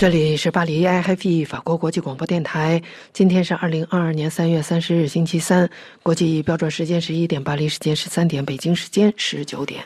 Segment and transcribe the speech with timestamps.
[0.00, 2.80] 这里是巴黎 IFE 法国国际广播电台。
[3.12, 5.68] 今天是二零二二年三月三十日，星期三，
[6.02, 9.84] 国际标准时间十一点，巴黎时间十三点，北京时间十九点。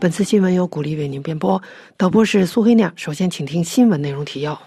[0.00, 1.62] 本次新闻由古力为您编播，
[1.98, 2.90] 导播是苏黑亮。
[2.96, 4.58] 首先，请听新闻内容提要。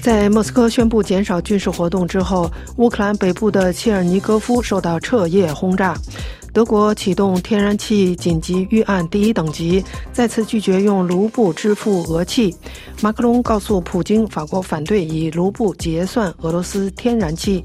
[0.00, 5.96] 在莫斯科宣布减少军事活动之后，乌克兰北部的切尔尼戈夫受到彻夜轰炸。
[6.54, 12.54] 德国启动天然气紧急预案第一等级，再次拒绝用卢布支付俄气。
[13.04, 17.62] 马克龙告诉普京，法国反对以卢布结算俄罗斯天然气。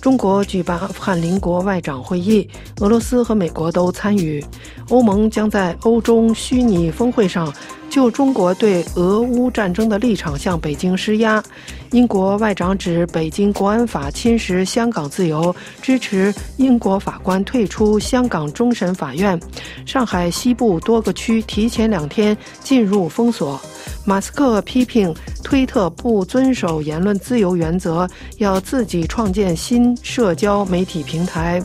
[0.00, 4.44] 中国举办阿富汗邻国外长会议，俄罗斯和美国都参与。
[4.90, 7.52] 欧盟将在欧中虚拟峰会上
[7.90, 11.42] 就中国对俄乌战争的立场向北京施压。
[11.90, 19.40] 英国外长指北京国安法侵蚀香港自由，支持英国法官退出香港终审法院。
[19.84, 23.60] 上海西部多个区提前两天进入封锁。
[24.04, 31.62] 马斯克批评推特不遵守言论自由原则，要自己创建新社交媒体平台。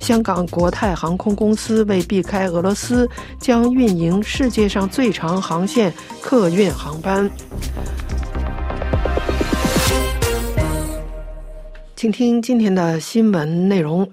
[0.00, 7.30] 香港国泰航空公司为避开俄罗斯，将运营世界上最长航线客运航班。
[11.94, 14.10] 请听今天的新闻内容：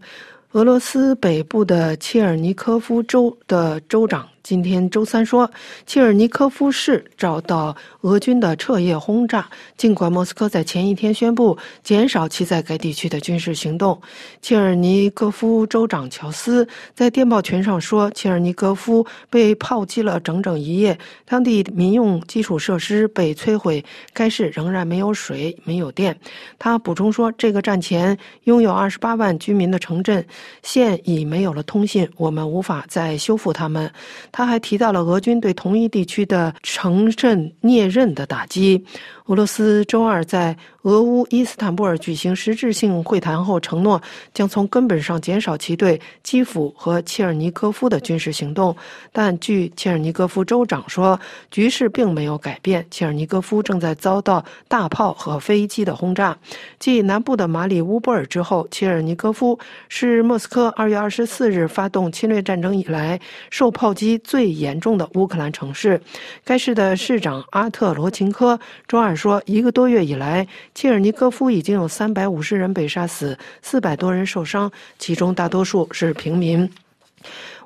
[0.52, 4.28] 俄罗斯北部的切尔尼科夫州的州长。
[4.46, 5.50] 今天周三说，
[5.88, 9.50] 切尔尼科夫市遭到俄军的彻夜轰炸。
[9.76, 14.00] 尽管莫斯科在前一天宣布减少其在该地区的军事行动，
[14.44, 26.16] 切尔尼戈夫州长乔斯在电报群上说，切尔尼戈夫被炮击了整整一夜，当地民用基础设施被摧毁，该市仍然没有水、没有电。
[26.60, 30.24] 他补充说，这个战前拥有二十八万居民的城镇
[30.62, 33.92] 现已没有了通信，我们无法再修复它们。
[34.38, 38.84] 他还提到了俄军对同一地区的城镇聂任的打击。
[39.28, 44.00] 俄罗斯周二在俄乌伊斯坦布尔举行实质性会谈后，承诺
[44.36, 48.76] 将从根本上减少其对基辅和切尔尼科夫的军事行动。
[49.12, 51.20] 但据切尔尼科夫州长说，
[51.50, 52.86] 局势并没有改变。
[52.92, 56.38] 切尔尼科夫正在遭到大炮和飞机的轰炸。
[56.78, 59.58] 继南部的马里乌波尔之后，切尔尼科夫
[59.90, 63.20] 是莫斯科2月24日发动侵略战争以来
[63.50, 66.00] 受炮击最严重的乌克兰城市。
[66.44, 69.15] 该市的市长阿特罗琴科周二。
[69.16, 76.70] 说，一个多月以来，切尔尼戈夫已经有三百五十人被杀死，四百多人受伤，其中大多数是平民。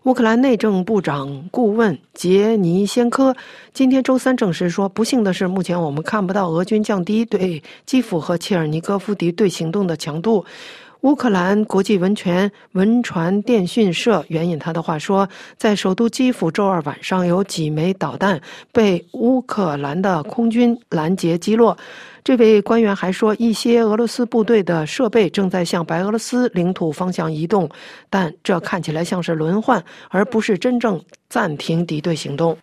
[0.03, 3.35] 乌克兰内政部长顾问杰尼先科
[3.73, 10.45] 今天周三证实说，不幸的是，目前我们看不到俄军降低对基辅和切尔尼戈夫敌对行动的强度。
[11.01, 18.41] 乌克兰国际文权文传电讯社援引他的话说，在首都基辅周二晚上有几枚导弹
[18.73, 21.77] 被乌克兰的空军拦截击落。
[22.21, 27.69] 这位官员还说，一些俄罗斯部队的设备正在向白俄罗斯领土方向移动，
[28.09, 32.57] 但这看起来像是轮换，而不是真正暂停敌对行动。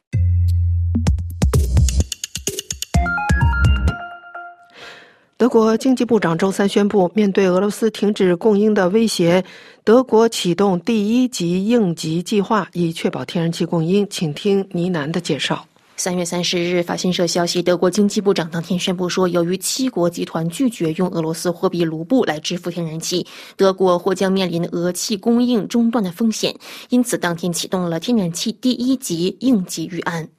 [5.38, 9.44] 德国经济部长周三宣布，面对俄罗斯停止供应的威胁，
[9.84, 14.08] 德国启动第一级应急计划，以确保天然气供应。
[14.08, 15.66] 请听倪楠的介绍。
[15.98, 23.26] 三月三十日，法新社消息，德国经济部长当天宣布说，由于七国集团拒绝用俄罗斯货币卢布来支付天然气，
[23.58, 26.54] 德国或将面临俄气供应中断的风险，
[26.88, 30.30] 因此当天启动了天然气第一级应急预案。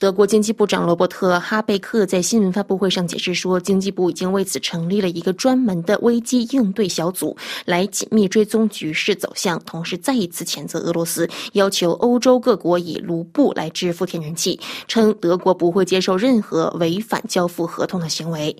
[0.00, 14.58] 德国经济部长罗伯特·哈贝克在新闻发布会上解释说，经济部已经为此成立了一个专门的危机应对小组，来紧密追踪局势走向，同时再一次谴责俄罗斯要求欧洲各国以卢布来支付天然气，
[14.88, 18.56] 称德国不会接受任何违反交付合同的行为。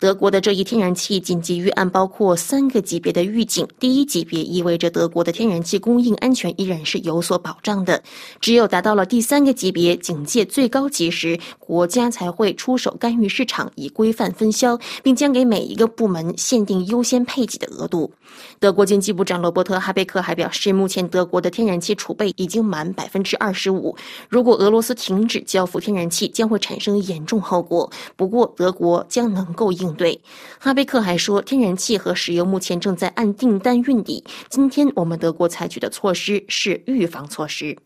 [0.00, 8.02] 德国的这一天然气紧急预案包括三个级别的预警，第一级别意味着德国的天然气供应安全依然是有所保障的，
[8.40, 10.79] 只有达到了第三个级别，警戒最高。
[10.80, 18.10] 高级时，国家才会出手干预市场，以规范分销，并将给每一个部门限定优先配给的额度。
[18.58, 23.94] 德国经济部长罗伯特·哈贝克还表示，目前德国的天然气储备已经满百分之二十五。
[24.30, 27.92] 如果俄罗斯停止交付天然气，将会产生严重后果。
[28.16, 30.18] 不过，德国将能够应对。
[30.58, 34.24] 哈贝克还说，天然气和石油目前正在按订单运抵。
[34.48, 37.76] 今天，我们德国采取的措施是预防措施。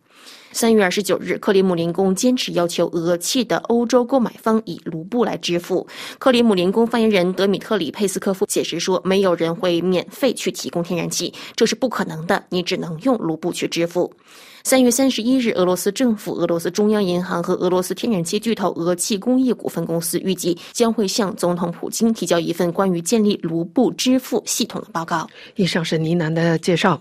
[0.54, 5.84] 三月二十九日，克里姆林宫坚持要求俄气的欧洲购买方以卢布来支付。
[6.20, 12.40] 克里姆林宫发言人德米特里佩斯科夫解释说：“没有人会免费去提供天然气，这是不可能的。
[12.50, 14.12] 你只能用卢布去支付。”
[14.62, 25.28] 三月三十一日，俄罗斯政府、俄罗斯中央银行和俄罗斯天然气巨头俄气工业股份公司预计将会向总统普京提交一份关于建立卢布支付系统的报告。
[25.56, 27.00] 以上是呢喃的介绍。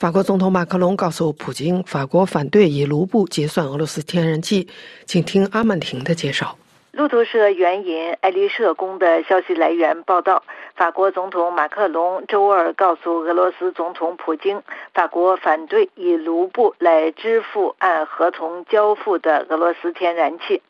[0.00, 4.66] 法国总统马克龙告诉普京，法国反对以卢布结算俄罗斯天然气。
[5.04, 6.56] 请听阿曼婷的介绍。
[6.92, 10.42] 路透社援引爱丽舍宫的消息来源报道，
[10.74, 14.62] 法国总统马克龙周二告诉俄罗斯总统普京，
[14.94, 20.62] 法国反对以卢布来支付按合同交付的俄罗斯天然气。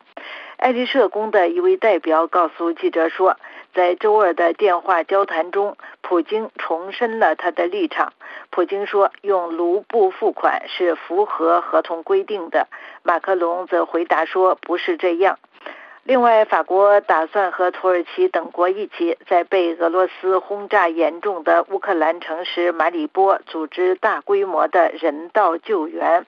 [0.56, 3.36] 爱丽舍宫的一位代表告诉记者说。
[3.74, 8.12] 在周二的电话交谈中，普京重申了他的立场。
[8.50, 12.66] 普京说，用卢布付款是符合合同规定的。
[13.02, 15.38] 马克龙则回答说，不是这样。
[16.02, 26.26] 另外，法国打算和土耳其等国一起，在被俄罗斯轰炸严重的乌克兰城市马里波组织大规模的人道救援。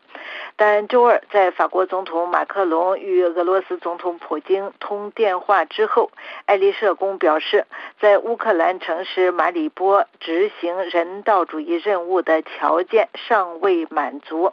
[0.56, 6.12] 但周二，在法国总统马克龙与俄罗斯总统普京通电话之后，
[6.44, 7.66] 爱丽舍宫表示，
[7.98, 14.52] 在乌克兰城市马里波执行人道主义任务的条件尚未满足。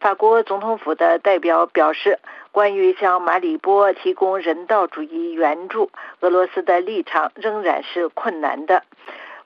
[0.00, 2.18] 法国总统府的代表表示，
[2.52, 5.90] 关于向马里波提供人道主义援助，
[6.20, 8.82] 俄罗斯的立场仍然是困难的。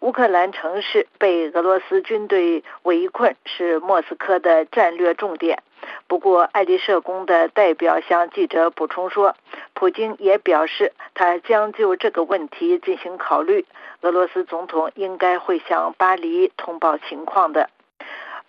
[0.01, 5.63] 乌克兰城市被俄罗斯军队围困，是莫斯科的战略重点。
[6.09, 9.35] 不过，爱丽舍宫的代表向记者补充说，
[9.75, 13.67] 普京也表示，他将就这个问题进行考虑。
[14.03, 17.69] 俄罗斯总统应该会向巴黎通报情况的。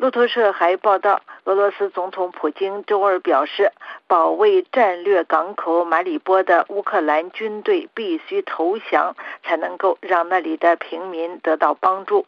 [0.01, 3.71] 路透社还报道，俄罗斯总统普京周二表示，
[4.07, 12.25] 保卫战略港口马里波的乌克兰军队必须投降，才能够让那里的平民得到帮助。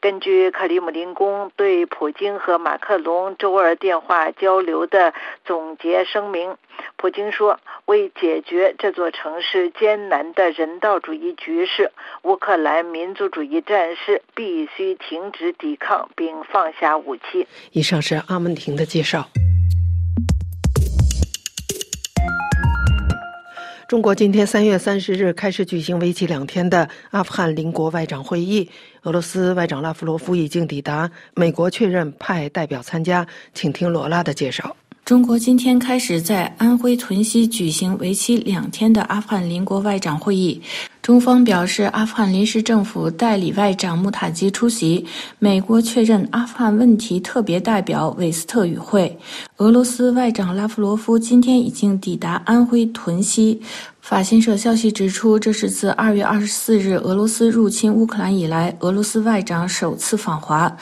[0.00, 5.14] 根据克里姆林宫对普京和马克龙周二电话交流的
[5.44, 6.56] 总结声明，
[6.96, 11.92] 普京说：“为解决这座城市艰难的人道主义局势，
[12.22, 19.28] 乌克兰民族主义战士必须停止抵抗并放下武器。”以上是阿门廷的介绍。
[23.92, 28.66] 中国今天三月三十日开始举行为期两天的阿富汗邻国外长会议。
[29.02, 33.26] 俄罗斯外长拉夫罗夫已经抵达，美国确认派代表参加。
[33.52, 34.74] 请听罗拉的介绍。
[35.12, 40.58] 中国今天开始在安徽屯溪举行为期两天的阿富汗邻国外长会议。
[41.02, 45.04] 中方表示，阿富汗临时政府代理外长穆塔基出席。
[45.38, 49.14] 美国确认阿富汗问题特别代表韦斯特与会。
[49.58, 53.60] 俄罗斯外长拉夫罗夫今天已经抵达安徽屯溪。
[54.00, 60.74] 法新社消息指出，这是自二月二十四日俄罗斯入侵乌克兰以来，俄罗斯外长首次访华。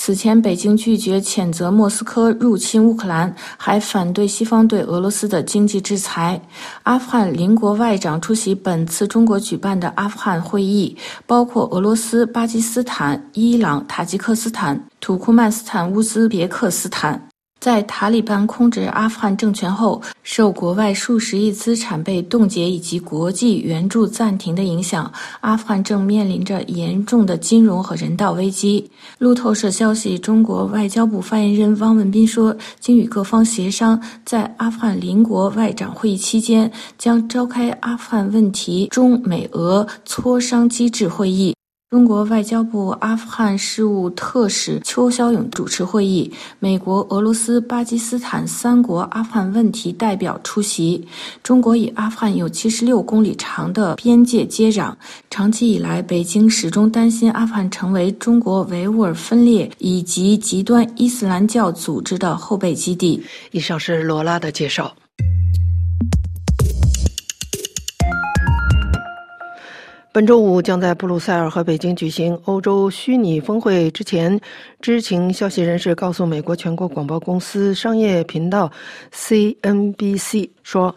[0.00, 6.40] 此前，北京拒绝谴责莫斯科入侵乌克兰，还反对西方对俄罗斯的经济制裁。
[6.84, 10.96] 阿富汗邻国外长出席本次中国举办的阿富汗会议，
[11.26, 17.27] 包括俄罗斯、巴基斯坦、伊朗、塔吉克斯坦、土库曼斯坦、乌兹别克斯坦。
[17.60, 28.88] 在塔利班控制阿富汗政权后，受国外数十亿资产被冻结以及国际援助暂停的影响，阿富汗正面临着严重的金融和人道危机。
[29.18, 41.57] 路透社消息，中国外交部发言人汪文斌说，经与各方协商，在阿富汗邻国外长会议期间，将召开阿富汗问题中美俄磋商机制会议。
[41.90, 51.02] 中国外交部阿富汗事务特使邱肖勇主持会议，美国、俄罗斯、巴基斯坦三国阿富汗问题代表出席。
[51.42, 54.92] 中国与阿富汗有七十六公里长的边界接壤，
[55.30, 63.24] 长期以来，北京始终担心阿富汗成为中国维吾尔分裂以及极端伊斯兰教组织的后备基地。
[63.52, 64.94] 以上是罗拉的介绍。
[70.10, 74.40] 本周五将在布鲁塞尔和北京举行欧洲虚拟峰会之前，
[74.80, 78.72] 知情消息人士告诉美国全国广播公司商业频道
[79.12, 80.94] CNBC 说。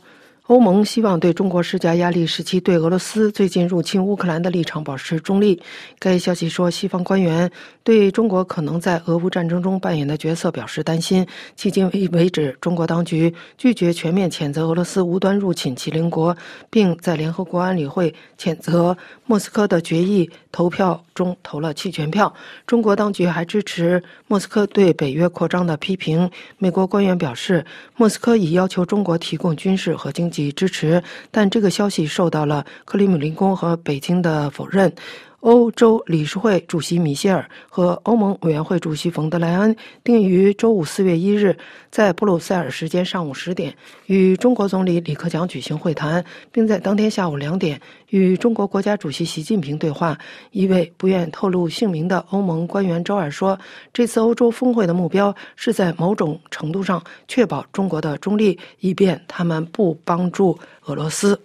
[0.52, 5.62] 欧盟希望对中国施加压力，使其对俄罗斯最近入侵乌克兰的立场保持中立。
[5.98, 7.50] 该消息说，西方官员
[7.86, 11.26] 对中国可能在俄乌战争中扮演的角色表示担心。
[11.58, 16.36] 迄今为止，中国当局拒绝全面谴责俄罗斯无端入侵其邻国，
[16.70, 22.34] 并在联合国安理会谴责莫斯科的决议投票中投了弃权票。
[22.68, 26.30] 中国当局还支持莫斯科对北约扩张的批评。
[26.58, 27.66] 美国官员表示，
[27.96, 30.41] 莫斯科已要求中国提供军事和经济。
[30.42, 34.94] 以支持，但这个消息受到了克里姆林宫和北京的否认。
[35.42, 41.58] 欧洲理事会主席米歇尔和欧盟委员会主席冯德莱恩定于周五四月一日
[41.90, 50.18] 在布鲁塞尔时间上午十点与中国总理李克强举行会谈，并在当天下午两点与中国国家主席习近平对话。
[50.52, 53.60] 一位不愿透露姓名的欧盟官员周二说
[53.92, 61.42] ：“这次欧洲峰会的目标是在某种程度上确保中国的中立，以便他们不帮助俄罗斯。”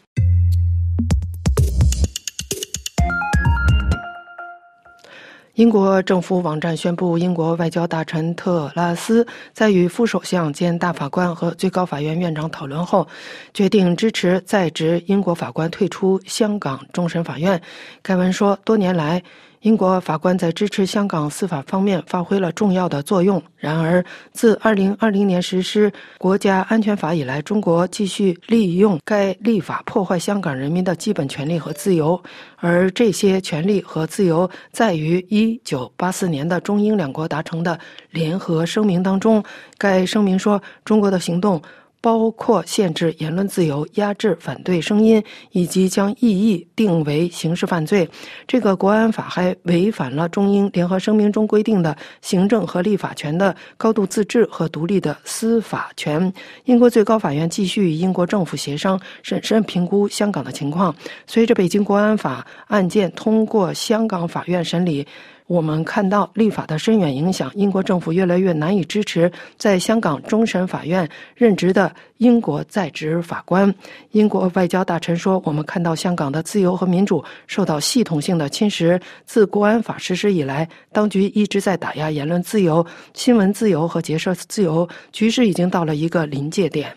[5.56, 13.08] 英国政府网站宣布，英国外交大臣特拉斯在与副首相兼大法官和最高法院院长讨论后，
[13.54, 17.58] 决定支持在职英国法官退出香港终审法院。
[18.02, 19.22] 该文说，多年来。
[19.66, 23.42] 英国法官在支持香港司法方面发挥了重要的作用。
[23.56, 32.23] 然而，自2020年实施国家安全法以来，中国继续利用该立法破坏香港人民的基本权利和自由，
[32.58, 37.76] 而这些权利和自由在于1984年的中英两国达成的
[38.12, 39.42] 联合声明当中。
[39.76, 41.61] 该声明说，中国的行动。
[42.00, 48.09] 包括限制言论自由、压制反对声音，以及将异议定为刑事犯罪。
[48.47, 56.33] 这个国安法还违反了中英联合声明中规定的行政和立法权的高度自治和独立的司法权。
[56.65, 60.95] 英国最高法院继续与英国政府协商，审慎评估香港的情况。
[61.26, 65.07] 随着北京国安法案件通过香港法院审理。
[65.47, 73.73] 我们看到立法的深远影响，英国政府越来越难以支持在香港终审法院任职的英国在职法官。
[74.11, 79.00] 英国外交大臣说：“我们看到香港的自由和民主受到系统性的侵蚀。
[79.25, 82.85] 自国安法实施以来，当局一直在打压言论自由、
[83.15, 86.93] 新闻自由和结社自由，局势已经到了一个临界点。”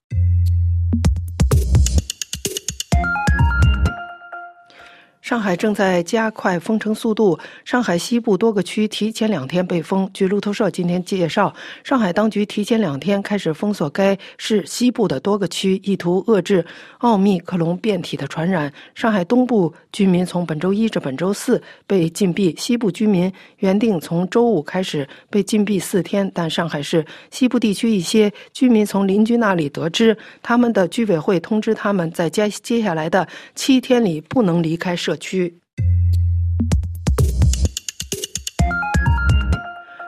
[5.29, 7.37] 上海正在加快封城速度。
[7.63, 10.09] 上海西部多个区提前两天被封。
[10.11, 16.65] 据路透社今天介绍，上海当局提前两天开始封锁该市西部的多个区，意图遏制
[16.97, 18.73] 奥密克戎变体的传染。
[18.95, 35.15] 上海东部居民从本周一至本周四被禁闭，西部居民原定从周五开始被禁闭四天，但上海市西部地区一些居民从邻居那里得知，他们的居委会通知他们在接接下来的七天里不能离开社。
[35.19, 35.53] 区。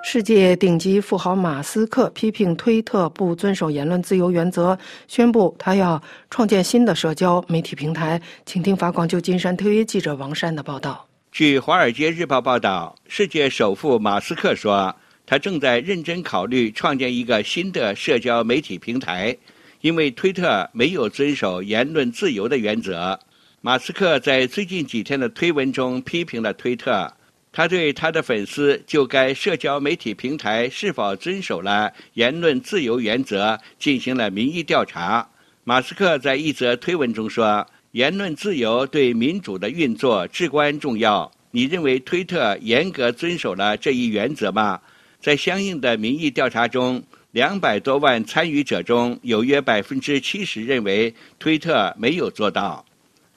[0.03, 4.77] 世界顶级富豪马斯克批评推特不遵守言论自由原则，
[5.07, 8.21] 宣布他要创建新的社交媒体平台。
[8.45, 11.07] 请听法广旧金山特约记者王山的报道。
[11.31, 14.93] 据《华尔街日报》报道，世界首富马斯克说，
[15.25, 19.37] 他正在认真考虑创建一个新的社交媒体平台，
[19.79, 23.17] 因为推特没有遵守言论自由的原则。
[23.63, 27.13] 马斯克在最近几天的推文中批评了推特，
[27.51, 35.29] 他对他的粉丝就该社交媒体平台是否遵守了言论自由原则进行了民意调查。
[35.63, 41.31] 马斯克在一则推文中说：“言论自由对民主的运作至关重要。
[41.51, 44.81] 你认为推特严格遵守了这一原则吗？”
[45.21, 52.83] 在相应的民意调查中，两百多万参与者中有约百分之七十认为推特没有做到。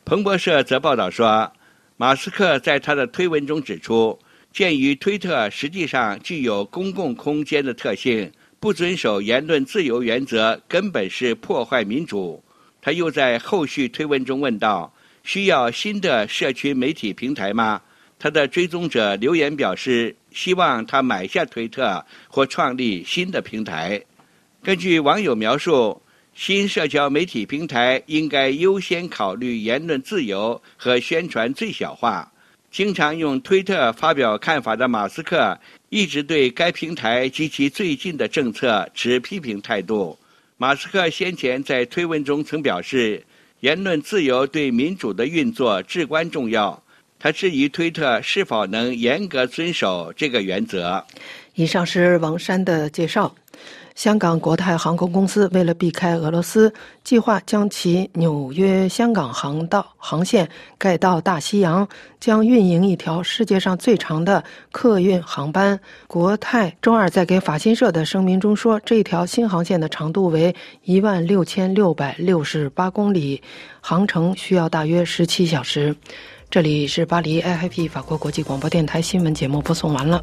[0.05, 1.51] 彭博社则报道说，
[1.97, 4.19] 马斯克在他的推文中指出，
[4.53, 8.31] 鉴于推特实际上具有公共空间的特性，
[8.61, 12.45] 不遵守言论自由原则根本是破坏民主。
[12.83, 14.93] 他又在后续推文中问道
[15.25, 17.81] ：“需要新的社区媒体平台吗？”
[18.21, 24.03] 他的追踪者留言表示，希望他买下推特或创立新的平台。
[24.63, 26.03] 根据网友描述。
[26.35, 32.31] 新社交媒体平台应该优先考虑言论自由和宣传最小化。
[32.71, 35.57] 经常用推特发表看法的马斯克
[35.91, 40.19] 一直对该平台及其最近的政策持批评态度。
[40.57, 43.23] 马斯克先前在推文中曾表示，
[43.61, 46.83] 言论自由对民主的运作至关重要。
[47.17, 51.03] 他质疑推特是否能严格遵守这个原则。
[51.55, 53.35] 以上是王山的介绍。
[53.95, 56.73] 香港国泰航空公司为了避开俄罗斯，
[57.05, 61.87] 计划将其纽约香港航道航线改到大西洋，
[62.19, 65.79] 将运营一条世界上最长的客运航班。
[66.09, 73.41] 国泰周二在给法新社的声明中说，这条新航线的长度为一万六千六百六十八公里，
[73.81, 75.95] 航程需要大约十七小时。
[76.51, 80.21] 这里是巴黎 IIP 法国国际广播电台新闻节目，播送完了。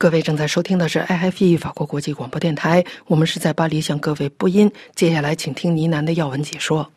[0.00, 4.70] 各位正在收听的是 IFE 法国国际广播电台，我们是在巴黎向各位播音。
[4.94, 6.92] 接下来，请听呢喃的要闻解说。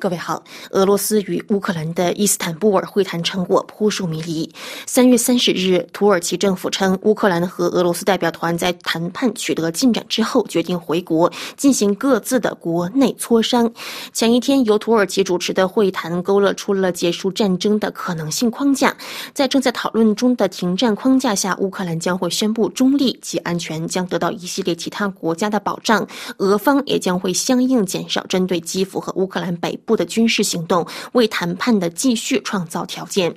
[0.00, 4.50] 各位好，俄罗斯与乌克兰的伊斯坦布尔会谈成果扑朔迷离。
[4.86, 13.70] 三月三十日，土耳其政府称，乌克兰和俄罗斯代表团在谈判取得进展之后，决定回国进行各自的国内磋商。
[14.10, 18.96] 前一天，由土耳其主持的会谈勾勒出了结束战争的可能性框架。
[19.34, 29.89] 在正在讨论中的停战框架下，乌克兰将会宣布中立及安全将得到一系列其他国家的保障，俄方也将会相应减少针对基辅和乌克兰北部。
[29.90, 33.34] 部的军事行动为谈判的继续创造条件。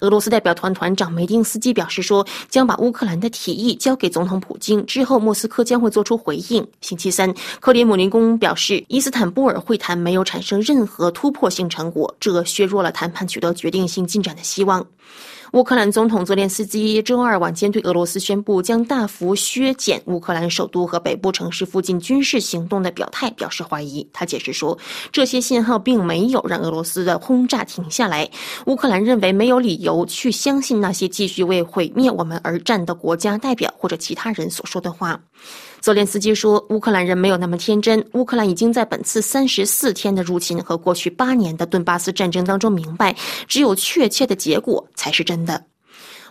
[0.00, 6.66] 俄罗斯代表团团长梅丁斯基表示说，将把乌克兰的提议交给总统普京，之后莫斯科将会做出回应。
[6.80, 14.84] 星期三，克里姆林宫表示，伊斯坦布尔会谈没有产生任何突破性成果，这削弱了谈判取得决定性进展的希望。
[15.52, 24.08] 乌克兰总统泽连斯基周二晚间对俄罗斯宣布将大幅削减乌克兰首都和北部城市附近军事行动的表态表示怀疑。
[24.14, 24.78] 他解释说，
[25.12, 28.30] 这些信号并没有让俄罗斯的轰炸停下来。
[28.64, 35.20] 乌克兰认为没有理由去相信那些继续为毁灭我们而战的国家代表或者其他人所说的话。
[35.82, 38.06] 泽连斯基说：“乌克兰人没有那么天真。
[38.12, 43.16] 乌克兰已经在本次三十四天的入侵和过去八年的顿巴斯战争当中明白，
[43.48, 45.64] 只有确切的结果才是真的。”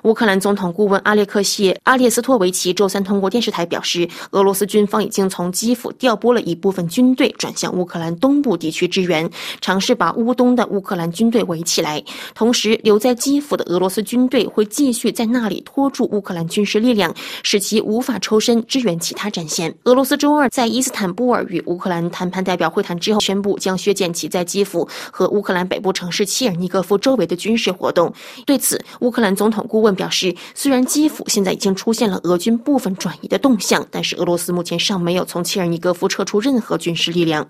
[0.03, 9.29] 乌克兰总统顾问阿列克谢·阿列斯托维奇周三通过电视台表示，俄罗斯军方已经从基辅调拨了一部分军队转向乌克兰东部地区支援，
[9.61, 12.03] 尝试把乌东的乌克兰军队围起来。
[12.33, 19.71] 同时，留在基辅的俄罗斯军队会继续在那里拖住乌克兰军事力量，使其无法抽身支援其他战线。
[19.83, 28.11] 俄罗斯周二在伊斯坦布尔与乌克兰谈判代表会谈之后，宣布将削减其在基辅和乌克兰北部城市切尔尼戈夫周围的军事活动。
[28.47, 29.90] 对此，乌克兰总统顾问。
[29.95, 37.47] 表示，虽然基辅现在已经出现了俄军部分转移的动向，但是俄罗斯目前尚没有从切尔尼戈夫撤出任何军事力量。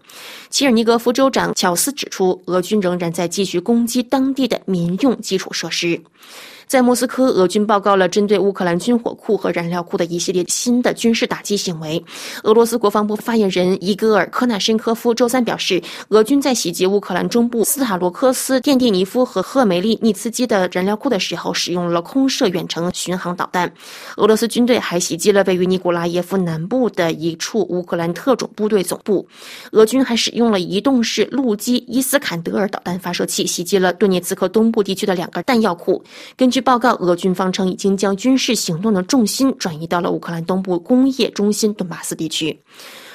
[0.49, 6.01] 切尔尼戈夫州长乔斯指出，俄军仍然在继续攻击当地的民用基础设施。
[6.71, 12.01] 在莫斯科，俄军报告了针对乌克兰军火库和燃料库的一系列新的军事打击行为。
[12.43, 23.69] 俄罗斯国防部发言人伊戈尔·科纳申科夫周三表示，俄军在袭击乌克兰中部斯塔罗科斯、电蒂尼夫和赫梅利尼茨基的燃料库的时候，使用了空射远程巡航导弹。
[24.15, 29.27] 俄罗斯军队还袭击了位于尼古拉耶夫南部的一处乌克兰特种部队总部。
[29.73, 36.01] 俄军还使用了移动式陆基伊斯坎德尔导弹发射器袭击了顿涅茨克东部地区的两个弹药库。
[36.37, 42.61] 根据报告，俄军方称已经将军事行动的重心转移到了乌克兰东部工业中心顿巴斯地区。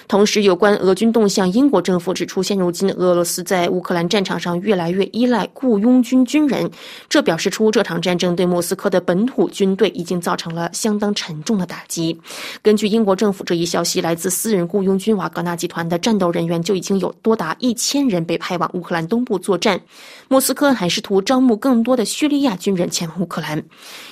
[0.09, 6.71] 同时，有关俄军动向，英国政府指出，现如今俄罗斯在乌克兰战场上越来越依赖雇佣军军人，
[7.09, 12.17] 这表示出这场战争对莫斯科的本土军队已经造成了相当沉重的打击。
[12.63, 19.81] 根据英国政府这一消息，来自私人雇佣军瓦格纳集团的战斗人员就已经有多达一千人被派往乌克兰东部作战。
[20.29, 23.61] 莫斯科还试图招募更多的叙利亚军人前往乌克兰。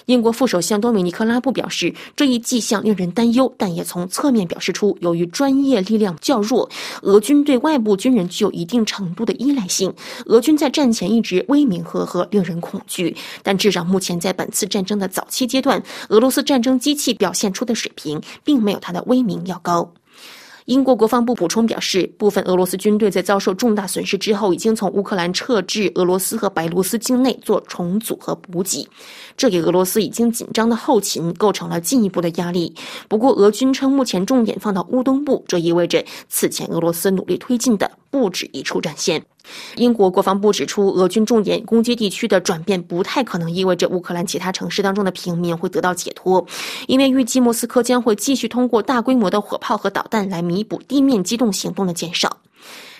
[0.06, 5.83] 英国副首相多米尼克拉布表示，这一迹象令人担忧，但也从侧面表示出，由于专业。
[5.84, 6.68] 力量较弱，
[7.02, 9.92] 俄军对外部军人具有一定程度的依赖性。
[10.26, 13.16] 俄军在战前一直威名赫赫，令人恐惧。
[13.42, 19.92] 但至少目前在本次战争的早期阶段，俄罗斯战争机器表现出的水平，并没有它的威名要高。
[20.66, 28.88] 英国国防部补充表示，部分俄罗斯军队在遭受重大损失之后，已经从乌克兰撤至俄罗斯和白罗斯境内做重组和补给，
[29.36, 32.74] 这给俄罗斯已经紧张的后勤构成了进一步的压力。
[33.08, 39.24] 不过，俄军称目前重点放到乌东部，这意味着此前俄罗斯努力推进的不止一处战线。
[39.76, 46.46] 英国国防部指出，俄军重点攻击地区的转变不太可能意味着乌克兰其他城市当中的平民会得到解脱，
[46.86, 52.38] 因为预计莫斯科将会继续通过大规模的火炮和导弹来弥补地面机动行动的减少。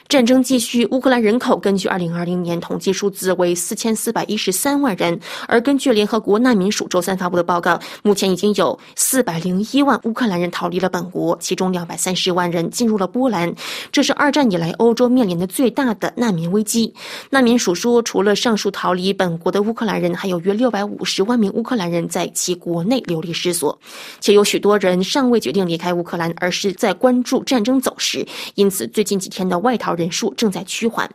[0.09, 13.53] 战争继续，乌克兰人口根据二零二零年统计数字为四千四百一十三万人，而根据联合国难民署周三发布的报告，目前已经有四百零一万乌克兰人逃离了本国，其中两百三十万人进入了波兰。
[13.91, 16.93] 这是二战以来欧洲面临的最大的难民危机。
[17.31, 23.77] 难民署说，除了上述逃离本国的乌克兰人，还有约六百五十万名乌克兰人在其国内流离失所，
[24.21, 28.25] 且有许多人尚未决定离开乌克兰，而是在关注战争走势。
[28.55, 29.94] 因此，最近几天的外逃。
[29.95, 31.11] 人数正在趋缓，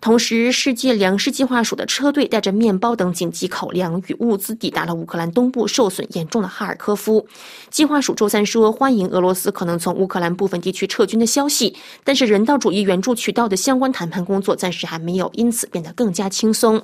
[0.00, 7.26] 同时，世界粮食计划署的车队带着面包等紧急口粮与物资抵达了乌克兰东部受损严重的哈尔科夫。
[7.70, 11.74] 计划署周三说，欢迎俄罗斯可能从乌克兰部分地区撤军的消息，
[12.04, 16.82] 但是人道主义援助渠道的相关谈判工作暂时还没有因此变得更加轻松。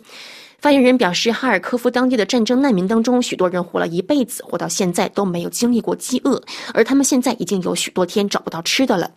[0.58, 6.42] 发言人表示，哈尔科夫当地的战争难民当中，许多人活了一辈子，活到现在都没有经历过饥饿，
[6.74, 9.10] 而他们现在已经有许多天找不到吃的了。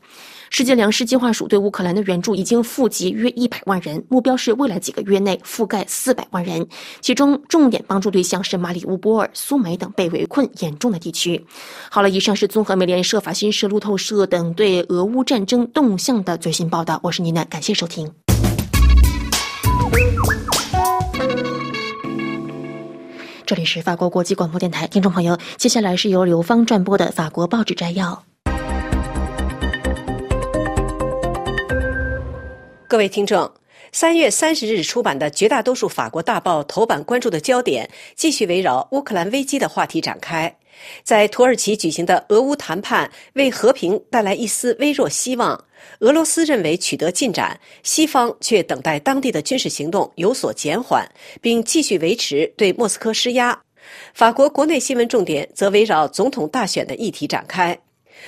[0.55, 6.63] 世界粮食计划署对乌克兰的援助已经富及约一百万人，目标是未来几个月内覆盖四百万人，
[7.01, 11.43] 其中重点帮助对象是马里乌波尔、苏梅等被围困严重的地区。
[11.89, 16.99] 好了，以上是综合美联社、法新社、路透社等对俄乌战争动向的最新报道。
[17.01, 18.07] 我是妮娜，感谢收听。
[23.47, 28.23] 这里是法国国际广播电台，听众朋友，接下来是由刘芳转播的法国报纸摘要。
[32.93, 33.51] 各位听众，
[33.91, 40.55] 三月三十日出版的绝大多数法国大报头版关注的焦点继续围绕乌克兰危机的话题展开。
[41.03, 45.59] 在土耳其举行的俄乌谈判为和平带来一丝微弱希望，
[46.01, 51.03] 俄罗斯认为取得进展，西方却等待当地的军事行动有所减缓，
[51.41, 53.59] 并继续维持对莫斯科施压。
[54.13, 57.75] 法国国内新闻重点则围绕总统大选的议题展开。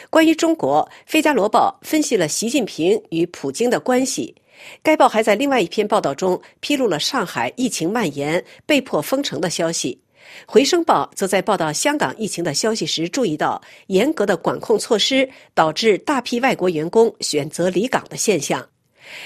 [0.10, 4.34] 关于中国，《费加罗报》分析了习近平与普京的关系。
[4.82, 10.00] 该报还在另外一篇报道中披露了上海疫情蔓延、被迫封城的消息。
[10.48, 18.68] 回声报则在报道香港疫情的消息时注意到，严格的管控措施导致大批外国员工选择离港的现象。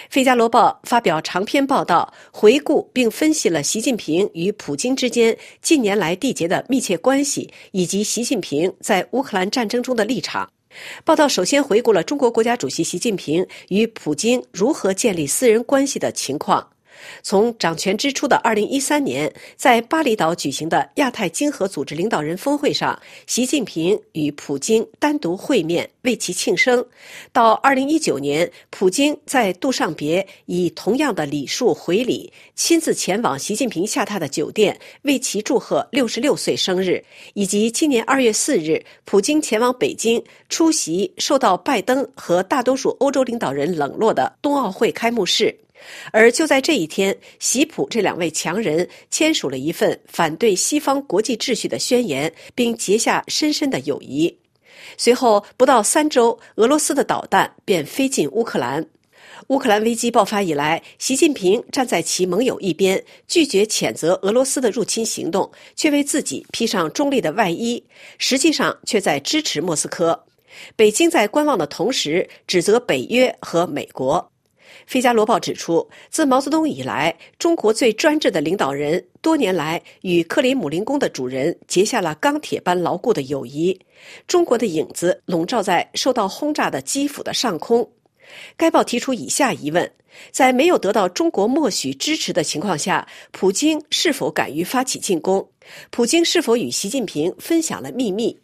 [0.10, 10.52] 费加罗报发表长篇报道，回顾并分析了习近平与普京之间近年来缔结的密切关系，以及习近平在乌克兰战争中的立场。
[11.04, 16.70] 报道首先回顾了中国国家主席习近平与普京如何建立私人关系的情况。
[17.22, 26.82] 从掌权之初的二零一三年，在巴厘岛举行的亚太经合组织领导人峰会上，习近平与普京单独会面为其庆生；
[27.32, 37.02] 到二零一九年，普京在杜尚别以同样的礼数回礼，亲自前往习近平下榻的酒店为其祝贺六十六岁生日；
[37.34, 45.58] 以及今年二月四日，普京前往北京出席受到拜登和大多数欧洲领导人冷落的冬奥会开幕式。
[46.12, 54.36] 而就在这一天，习普这两位强人签署了一份反对西方国际秩序的宣言，并结下深深的友谊。
[54.98, 58.86] 随后不到三周，俄罗斯的导弹便飞进乌克兰。
[59.48, 67.84] 乌克兰危机爆发以来，习近平站在其盟友一边，拒绝谴责俄罗斯的入侵行动，却为自己披上中立的外衣，
[68.18, 70.26] 实际上却在支持莫斯科。
[70.76, 74.18] 北京在观望的同时，指责北约和美国。
[74.86, 83.80] 《费加罗报》指出，自毛泽东以来，中国最专制的领导人多年来与克里姆林宫的主人结下了钢铁般牢固的友谊。
[84.28, 87.90] 中国的影子笼罩在受到轰炸的基辅的上空。
[88.56, 89.92] 该报提出以下疑问：
[90.32, 95.48] 在没有得到中国默许支持的情况下，普京是否敢于发起进攻？
[95.90, 98.40] 普京是否与习近平分享了秘密？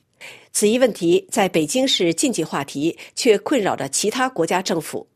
[0.51, 5.07] 此一问题在北京是禁忌话题，却困扰着其他国家政府。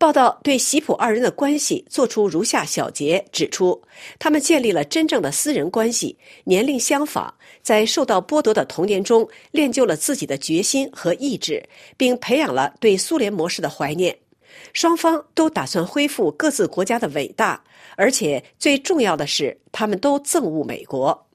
[0.00, 3.78] 报道对习普二人的关系作出如下小结，指出
[4.18, 11.62] 他们建立了真正的私人关系，年龄相仿，在受到剥夺的童年中练就了自己的决心和意志，
[11.98, 14.16] 并培养了对苏联模式的怀念。
[14.72, 17.62] 双方都打算恢复各自国家的伟大，
[17.94, 21.26] 而且最重要的是，他们都憎恶美国。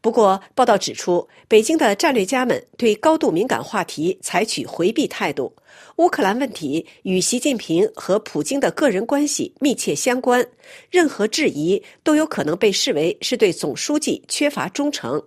[0.00, 5.54] 不过，报道指出，北京的战略家们对高度敏感话题采取回避态度。
[5.96, 10.46] 乌克兰问题与习近平和普京的个人关系密切相关，
[10.90, 15.22] 任何质疑都有可能被视为是对总书记缺乏忠诚，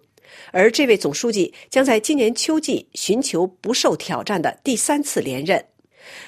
[0.51, 5.65] 而这位总书记将在今年秋季寻求不受挑战的第三次连任。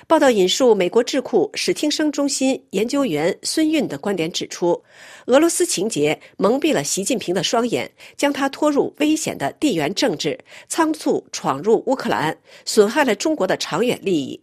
[0.07, 4.81] 报道引述美国智库史汀生中心研究员孙运的观点指出，
[5.25, 14.39] 俄罗斯情节蒙蔽了习近平的双眼，将他拖入危险的地缘政治，仓促闯入乌克兰，损害了中国的长远利益。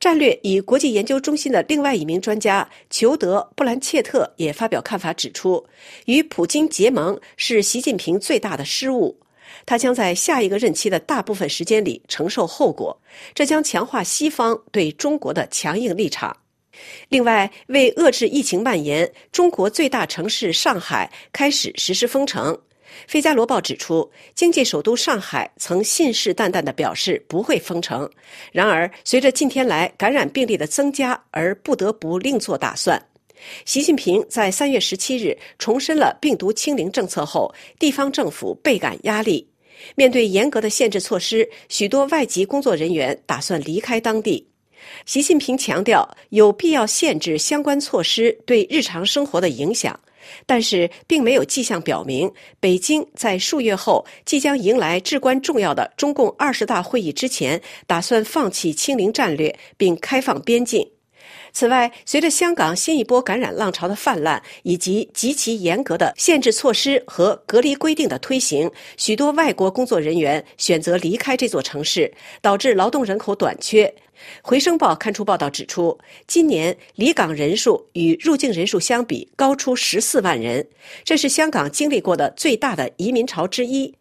[0.00, 5.64] 战略与国际研究中心的另外一名专家裘德·布兰切特也发表看法，指出，
[6.06, 9.16] 与普京结盟是习近平最大的失误。
[9.66, 12.98] 他将在下一个任期的大部分时间里承受后果，
[13.34, 16.36] 这将强化西方对中国的强硬立场。
[17.08, 22.52] 另外，为遏制疫情蔓延，中国最大城市上海开始实施封城。
[23.08, 28.08] 《费加罗报》指出，经济首都上海曾信誓旦旦地表示不会封城，
[28.52, 33.00] 然而随着近天来感染病例的增加，而不得不另作打算。
[33.64, 39.48] 习近平在三月十七日重申了病毒清零政策后，地方政府倍感压力。
[39.94, 44.46] 面对严格的限制措施，许多外籍工作人员打算离开当地。
[45.06, 49.98] 习近平强调，有必要限制相关措施对日常生活的影响。
[50.46, 60.86] 但是，并没有迹象表明北京在数月后即将迎来至关重要的中共二十大会议之前，打算放弃清零战略并开放边境。
[61.54, 72.12] 此外，随着香港新一波感染浪潮的泛滥，以及极其严格的限制措施和隔离规定的推行，许多外国工作人员选择离开这座城市，
[72.42, 73.94] 导致劳动人口短缺。
[74.42, 80.66] 回声报刊出报道指出，今年离港人数与入境人数相比高出十四万人，
[81.04, 83.94] 这是香港经历过的最大的移民潮之一。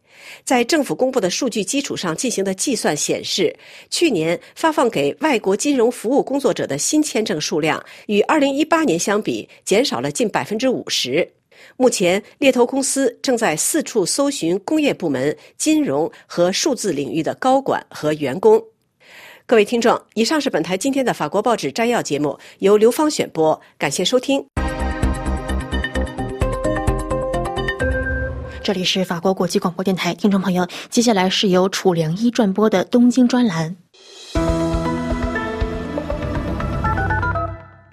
[0.44, 3.56] 在政府公布的数据基础上进行的计算显示，
[3.90, 11.28] 去年发放给外国金融服务工作者的新签证数量与2018年相比减少了近百分之五十。
[11.78, 18.62] 目前，猎头公司正在四处搜寻工业部门、金融和数字领域的高管和员工。
[19.46, 24.53] 各位听众，以上是本台今天的法国报纸摘要节目，由刘芳选播，感谢收听。
[28.64, 33.76] 这里是法国国际广播电台，听众朋友，接下来是由楚良一转播的东京专栏。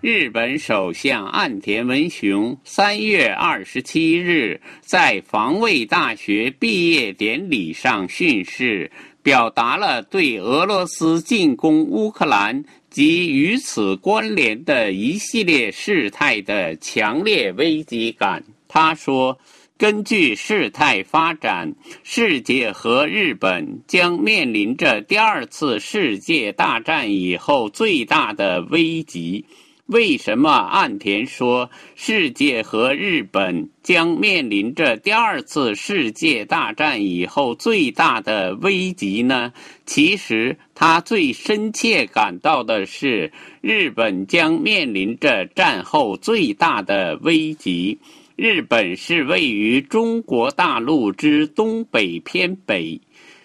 [0.00, 8.88] 日本首相岸田文雄三月二十七日在防卫大学毕业典礼上训示，
[9.24, 18.44] 表达了对俄罗斯进攻乌克兰及与此关联的一系列事态的强烈危机感。
[18.68, 19.36] 他说。
[19.80, 29.42] 根据事态发展，世界和日本将面临着第二次世界大战以后最大的危机。
[29.86, 39.50] 为什么岸田说世界和日本将面临着第二次世界大战以后最大的危机呢？
[39.86, 47.98] 其实，他最深切感到的是，日本将面临着战后最大的危机。
[48.42, 52.98] 日本是位于中国大陆之东北偏北，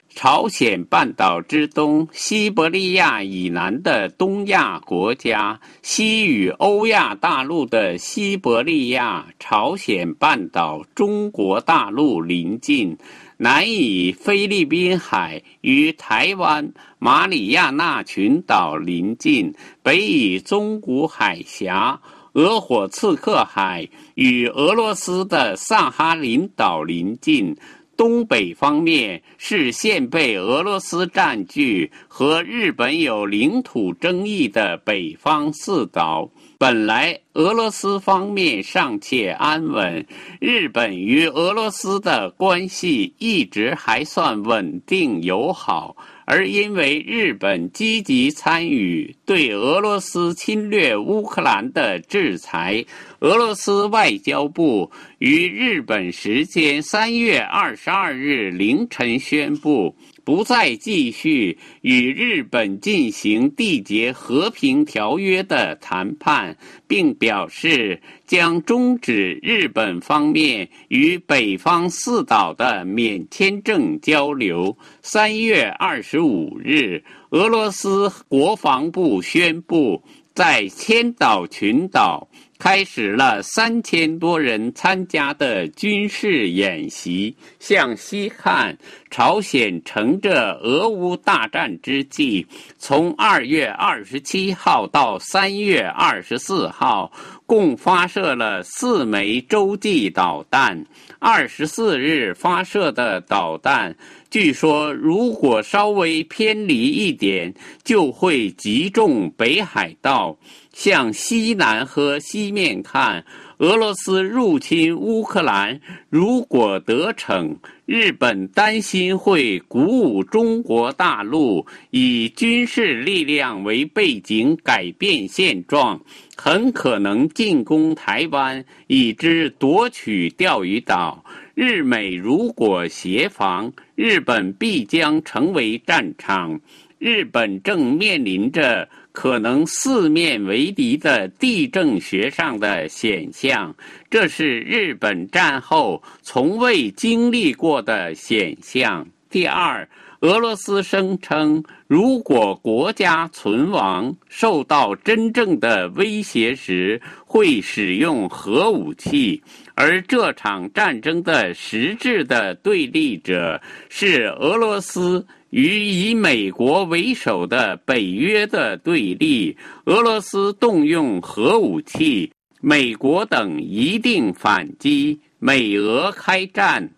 [0.08, 12.98] 朝鲜半岛之东，西伯利亚以南的东亚国家，西与欧亚大陆的西伯利亚、朝鲜半岛、中国大陆邻近，
[13.36, 19.54] 南以菲律宾海与台湾、马里亚纳群岛邻近，
[19.84, 22.00] 北以中古海峡。
[22.36, 27.56] 俄火刺克海与俄罗斯的萨哈林岛邻近，
[27.96, 36.30] 东北方面是现被俄罗斯占据和日本有领土争议的北方四岛。
[36.58, 40.06] 本来俄罗斯方面尚且安稳，
[40.42, 45.96] 日本与俄罗斯的关系一直还算稳定友好。
[46.26, 52.84] 而因为日本积极参与对俄罗斯侵略乌克兰的制裁，
[53.20, 59.96] 俄罗斯外交部于日本时间三月二十二日凌晨宣布。
[60.24, 66.58] 不再继续与日本进行缔结和平条约的谈判，
[66.88, 74.78] 并表示将终止日本方面与北方四岛的免签证交流。
[75.02, 82.28] 三月二十五日，俄罗斯国防部宣布，在千岛群岛。
[82.58, 87.36] 开始了三千多人参加的军事演习。
[87.60, 88.78] 向西看，
[89.10, 92.46] 朝鲜乘着俄乌大战之际，
[92.78, 97.12] 从二月二十七号到三月二十四号，
[97.46, 100.86] 共发射了四枚洲际导弹。
[101.20, 103.96] 二十四日发射的导弹，
[104.30, 110.38] 据说如果稍微偏离一点，就会击中北海道。
[110.76, 113.24] 向西南和西面看，
[113.60, 126.02] 俄罗斯入侵乌克兰如果得逞，日本担心会鼓舞中国大陆以军事力量为背景改变现状，
[126.36, 131.24] 很可能进攻台湾，以之夺取钓鱼岛。
[131.54, 136.60] 日美如果协防，日本必将成为战场。
[137.00, 138.90] 日本正面临着。
[139.16, 143.74] 可能四面为敌的地政学上的显象，
[144.10, 149.08] 这是日本战后从未经历过的显象。
[149.30, 149.88] 第二，
[150.20, 159.42] 俄罗斯声称，如果国家存亡受到真正的威胁时，会使用核武器，
[159.76, 165.26] 而这场战争的实质的对立者是俄罗斯。
[165.56, 176.90] 与以美国为首的北约的对立，俄罗斯动用核武器，美国等一定反击，美俄开战，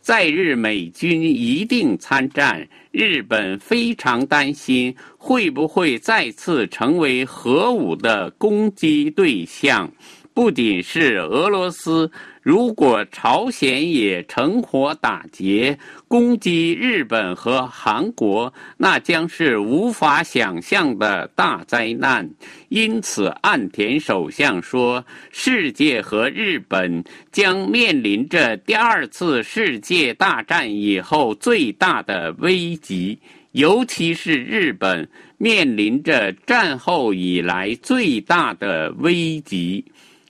[0.00, 2.68] 在日美军一定参战。
[2.92, 9.90] 日本非常担心会不会再次成为核武的攻击对象，
[10.32, 12.08] 不仅是俄罗斯。
[12.44, 15.78] 如果朝鲜也乘火打劫
[16.08, 22.28] 攻击日本和韩国，那将是无法想象的大灾难。
[22.68, 27.02] 因此，岸田首相说，世界和日本
[27.32, 33.18] 将面临着第二次世界大战以后最大的危机，
[33.52, 39.82] 尤其是日本面临着战后以来最大的危机。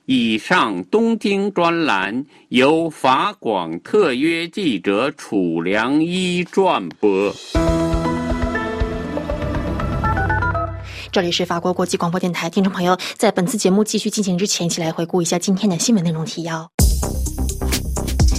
[0.07, 7.35] 以上东京专栏由法广特约记者楚良一转播。
[11.11, 16.74] 这里是法国国际广播电台，听众朋友，在本次节目继续进行之前，一起来回顾一下今天的新闻内容提要。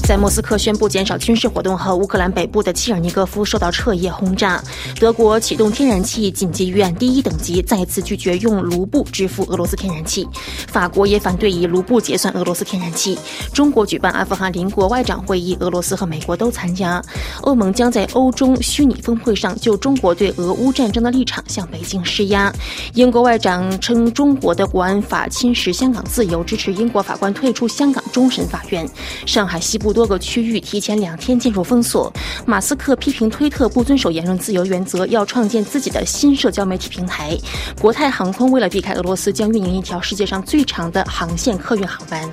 [0.07, 4.63] 在莫斯科宣布减少军事活动后，乌克兰北部的切尔尼戈夫受到彻夜轰炸。
[4.99, 10.27] 德国启动天然气紧急预案第一等级，再次拒绝用卢布支付俄罗斯天然气。
[10.67, 13.17] 法国也反对以卢布结算俄罗斯天然气。
[13.51, 17.01] 中国举办阿富汗邻国外长会议，俄罗斯和美国都参加。
[17.41, 22.53] 欧盟将在欧中虚拟峰会上就中国对俄乌战争的立场向北京施压。
[22.93, 28.87] 英国外长称中国的国安法侵蚀香港自由，支持英国法官退出香港终审法院。
[29.25, 29.94] 上海西部。
[29.95, 32.13] 多个区域提前两天进入封锁。
[32.45, 37.35] 马斯克批评推特不遵守言论自由原则，要创建自己的新社交媒体平台。
[37.81, 42.29] 国泰航空为了避开俄罗斯，将运营一条世界上最长的航线客运航班。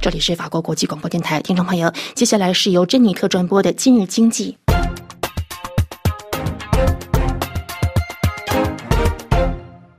[0.00, 4.58] 这里是法国国际广播电台，听众朋友，接下来是由珍妮特转播的今日经济。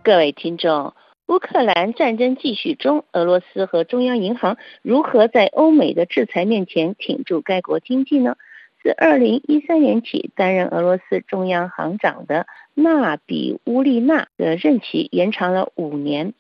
[0.04, 0.94] 各位听众。
[1.28, 8.36] 乌克兰战争继续中，俄罗斯和中央银行如何在欧美的制裁面前挺住该国经济呢？
[8.82, 16.34] 自二零一三年起，担任俄罗斯中央行长的纳比乌利娜的任期延长了五年。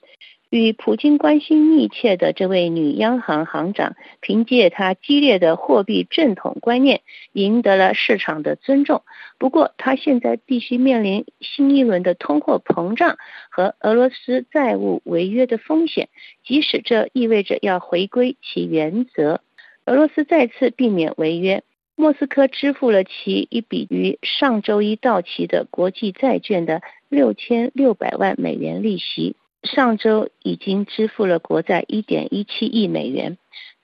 [0.54, 9.02] 与普京关系密切的这位女央行行长，凭借她激烈的货币正统观念，赢得了市场的尊重。
[9.40, 13.18] 不过，她现在必须面临新一轮的通货膨胀
[13.50, 16.10] 和俄罗斯债务违约的风险，
[16.46, 19.42] 即使这意味着要回归其原则。
[19.86, 21.64] 俄罗斯再次避免违约，
[21.96, 29.36] 莫斯科支付了其一笔于上周一到期的国际债券的六千六百万美元利息。
[29.64, 33.38] 上周已经支付了国债一点一七亿美元。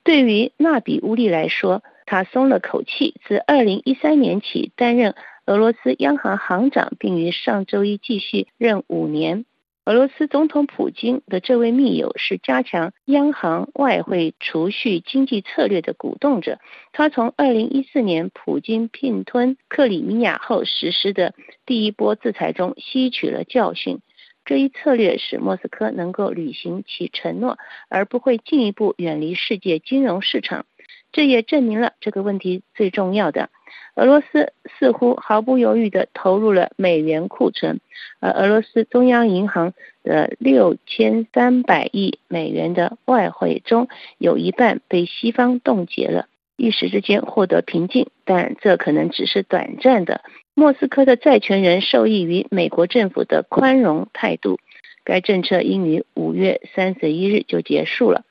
[0.04, 3.14] 对于纳比乌利来说，他松了口气。
[3.26, 5.14] 自二零一三年起担任
[5.46, 9.44] 俄罗斯央行行长，并于上周一继续任五年。
[9.86, 16.58] 俄罗斯总统普京的这位密友是加强央行外汇储蓄经济策略的鼓动者。
[16.92, 21.34] 他从二零一四年普京并吞克里米亚后实施的
[21.66, 24.00] 第一波制裁中吸取了教训。
[24.50, 27.56] 这一策略使莫斯科能够履行其承诺，
[27.88, 30.66] 而不会进一步远离世界金融市场。
[31.12, 33.48] 这也证明了这个问题最重要的：
[33.94, 37.78] 俄罗斯似乎毫不犹豫地投入了美元库存，
[38.18, 43.86] 而俄罗斯中央银行的六千三百亿美元的外汇中
[44.18, 46.26] 有一半被西方冻结了。
[46.60, 50.20] 一时之间获得平静，但这可能只是短暂的。
[50.52, 54.58] 莫斯科的债权人受益于美国政府的宽容态度，
[55.02, 58.24] 该政策应于五月三十一日就结束了。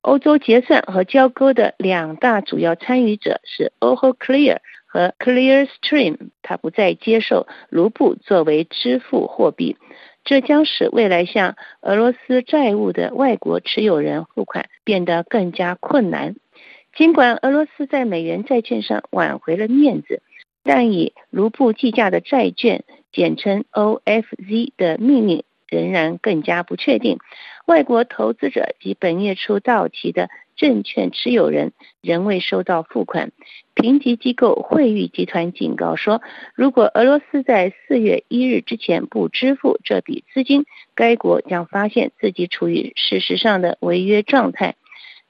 [0.00, 9.76] 欧洲结算和交割的两大主要参与者是 Oho Clear 和 Clearstream，它不再接受卢布作为支付货币。
[10.24, 16.36] 这将使未来向俄罗斯债务的外国持有人付款变得更加困难。
[16.96, 20.22] 尽管俄罗斯在美元债券上挽回了面子，
[20.64, 27.18] 但以卢布计价的债券（简称 OFZ） 的命运仍然更加不确定。
[27.66, 33.30] 外国投资者及本月初到期的证券持有人仍未收到付款。
[33.74, 36.22] 评级机构惠誉集团警告说，
[36.54, 44.76] 如果俄罗斯在四月一日之前不支付这笔资金，该国将发现自己处于事实上的违约状态。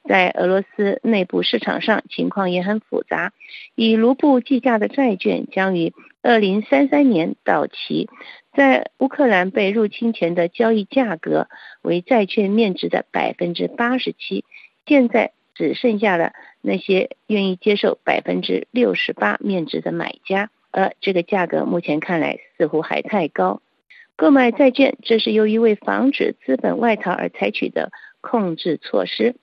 [0.08, 3.32] 在俄罗斯内部市场上，情况也很复杂。
[3.74, 5.92] 以卢布计价的债券将于
[6.22, 8.08] 二零三三年到期，
[8.54, 11.48] 在乌克兰被入侵前的交易价格
[11.82, 14.44] 为债券面值的百分之八十七，
[14.86, 15.32] 现在。
[15.58, 23.62] 只剩下了那些愿意接受百分之六十八面值的买家，而这个价格目前看来似乎还太高。
[24.16, 27.90] 购买债券，这是由于为防止资本外逃而采取的
[28.20, 29.34] 控制措施。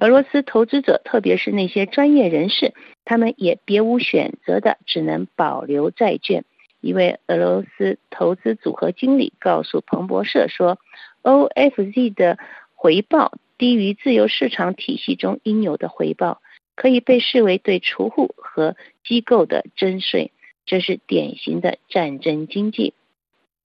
[0.00, 2.74] 俄罗斯投资者，特别是那些专业人士，
[3.04, 6.44] 他们也别无选择的，只能保留债券。
[6.80, 10.78] 一位俄罗斯投资组合经理告诉彭博社说
[11.22, 12.38] ：“OFZ 的
[12.74, 16.42] 回报。”低于自由市场体系中应有的回报，
[16.74, 18.74] 可以被视为对储户和
[19.04, 20.32] 机构的征税。
[20.66, 22.92] 这是典型的战争经济。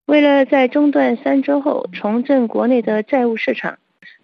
[0.06, 3.80] 为了在中断三周后重振国内的债务市场，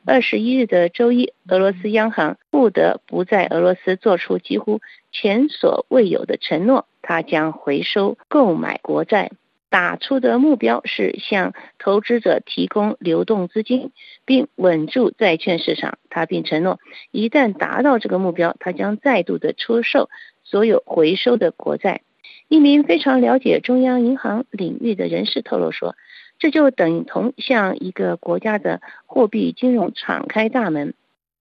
[0.06, 4.82] 二十一日的周一，俄罗斯央行不得不在俄罗斯做出几乎
[5.12, 9.32] 前所未有的承诺：它将回收购买国债。
[9.70, 13.92] 打出的目标是向投资者提供流动资金，
[14.24, 15.98] 并稳住债券市场。
[16.12, 16.80] 他并承诺，
[17.10, 20.12] 一旦达到这个目标，他将再度的出售
[20.44, 22.02] 所有回收的国债。
[22.50, 25.96] 一名非常了解中央银行领域的人士透露说，
[26.40, 30.94] 这就等同向一个国家的货币金融敞开大门。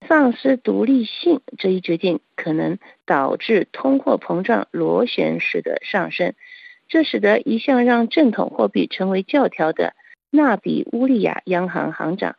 [0.08, 6.34] 丧失独立性这一决定可能导致通货膨胀螺旋式的上升。
[6.88, 9.94] 这使得一向让正统货币成为教条的
[10.28, 12.34] 纳比乌利亚央行行长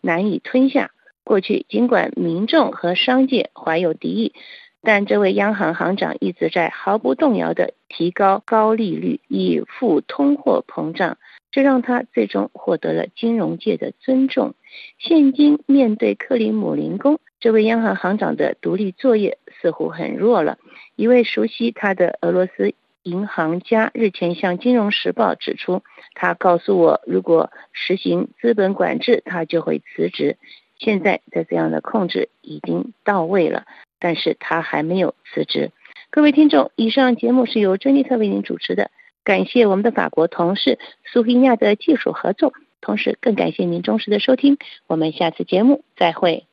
[0.00, 0.92] 难以吞下。
[1.24, 4.32] 过去，尽管民众和商界怀有敌意，
[4.80, 11.18] 但这位央行行长一直在毫不动摇地提高高利率以负通货膨胀，
[11.58, 14.54] 这让他最终获得了金融界的尊重。
[14.96, 20.56] 现今面对克里姆林宫，这位央行行长的独立作业似乎很弱了。
[20.94, 22.74] 一位熟悉他的俄罗斯。
[23.02, 25.82] 银行家日前向《金融时报》指出，
[26.14, 30.36] 他告诉我，如果实行资本管制，他就会辞职。
[30.78, 33.64] 现在在这样的控制已经到位了，
[33.98, 35.72] 但是他还没有辞职。
[36.10, 38.92] 各位听众，以上节目是由珍妮特为您主持的，
[39.28, 44.56] 感谢我们的法国同事苏菲亚的技术合作，同时更感谢您忠实的收听。
[44.86, 46.46] 我们下次节目再会。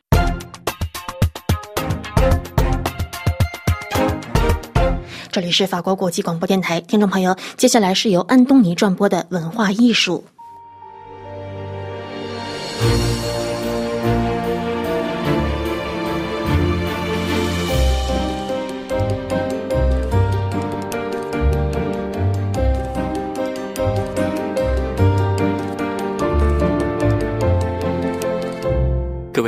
[5.31, 10.25] 这里是法国国际广播电台，听众朋友，接下来是由安东尼转播的文化艺术。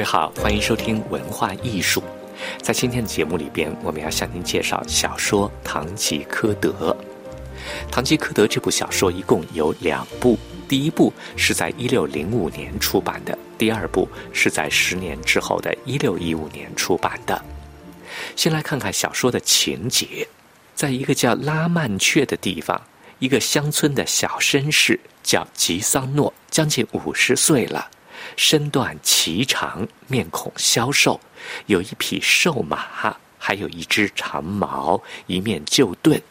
[0.09, 2.01] 好，欢迎收听文化艺术。
[2.61, 6.69] 在今天的节目里边，我们要向您介绍小说《堂吉诃德》。
[7.91, 17.43] 《堂吉诃德》这部小说一共有两部，第一部是在一六零五年出版的，第二部是在十年之后的一六一五年出版的。
[18.37, 20.25] 先来看看小说的情节，
[20.73, 22.81] 在一个叫拉曼却的地方，
[23.19, 27.89] 一个乡村的小绅士叫吉桑诺，将近五十岁了。
[28.37, 31.19] 身段颀长，面孔消瘦，
[31.65, 36.21] 有一匹瘦马，还有一只长矛，一面旧盾。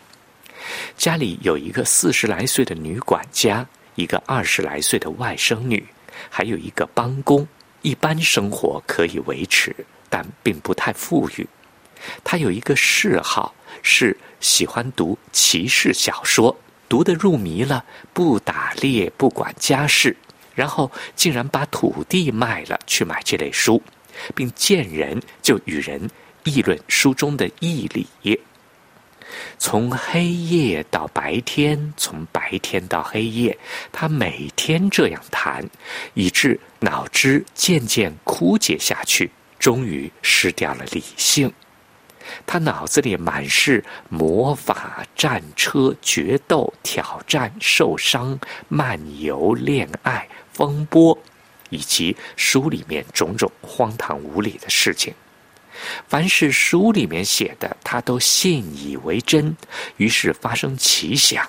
[0.96, 5.84] 家里有一个四十来岁的女管家，一个二十来岁的外甥女，
[6.30, 7.46] 还有一个帮工。
[7.82, 9.74] 一般生活可以维持，
[10.08, 11.46] 但并不太富裕。
[12.22, 13.52] 他有一个嗜好，
[13.82, 16.56] 是喜欢读骑士小说，
[16.88, 20.16] 读得入迷了，不打猎，不管家事。
[20.56, 23.80] 然后竟然把土地卖了去买这类书，
[24.34, 26.10] 并见人就与人
[26.42, 28.40] 议论书中的义理。
[29.58, 33.56] 从黑夜到白天，从白天到黑夜，
[33.92, 35.68] 他每天这样谈，
[36.14, 41.52] 以致脑汁渐渐枯竭下去，终于失掉了理性。
[42.46, 48.38] 他脑子里满是魔法、战车、决斗、挑战、受伤、
[48.68, 50.28] 漫游、恋爱。
[50.56, 51.16] 风波，
[51.68, 55.12] 以及书里面种种荒唐无理的事情。
[56.08, 59.54] 凡是书里面写的，他都信以为真，
[59.98, 61.46] 于是发生奇想。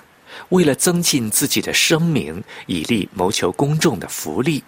[0.50, 4.62] 为了增进自己的声名，以利谋求公众的福利，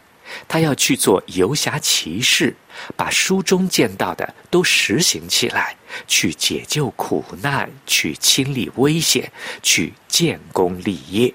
[0.48, 2.56] 他要去做游侠骑士，
[2.96, 5.76] 把书中见到的都实行起来，
[6.08, 9.30] 去解救苦难，去亲历危险，
[9.62, 11.34] 去建功立业。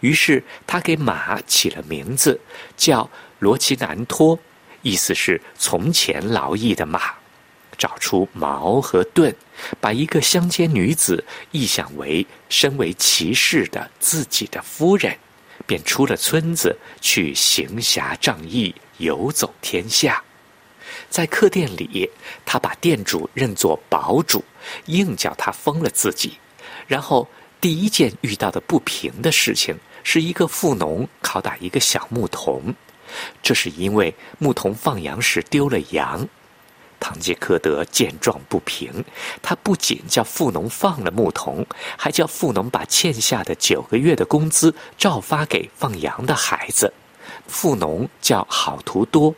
[0.00, 2.40] 于是他给马起了名字，
[2.76, 4.38] 叫罗奇南托，
[4.82, 7.14] 意思是从前劳役的马。
[7.76, 9.34] 找出矛和盾，
[9.80, 15.18] 把一个乡间女子臆想为身为骑士的自己的夫人，
[15.66, 20.22] 便出了村子去行侠仗义，游走天下。
[21.10, 22.08] 在客店里，
[22.46, 24.44] 他把店主认作堡主，
[24.86, 26.38] 硬叫他封了自己。
[26.86, 27.28] 然后
[27.64, 32.74] 第一件遇到的不平的事情，是一个富农拷打一个小牧童，
[33.42, 36.28] 这是因为牧童放羊时丢了羊。
[37.00, 39.02] 堂吉诃德见状不平，
[39.40, 41.64] 他不仅叫富农放了牧童，
[41.96, 46.92] 还叫富农把欠下的九个月的工资照发给放羊的孩子。
[47.46, 49.34] 富农叫好图多，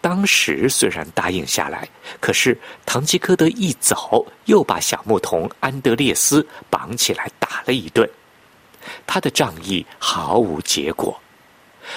[0.00, 1.88] 当时虽然答应下来，
[2.20, 8.08] 可是唐吉诃德一走，又把小牧童安德烈斯绑起来打了一顿。
[9.06, 11.20] 他的仗义毫无结果。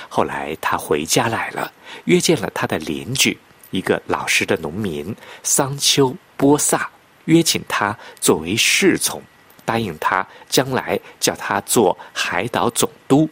[0.07, 1.71] 后来他回家来了，
[2.05, 3.37] 约见了他的邻居。
[3.71, 6.89] 一个老实的农民桑丘波萨
[7.25, 9.21] 约请他作为侍从，
[9.63, 13.29] 答应他将来叫他做海岛总督。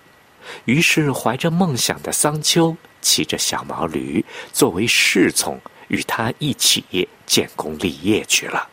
[0.66, 8.68] 于是怀着梦想的桑丘骑着小毛驴作为侍从，与他一起建功立业去了。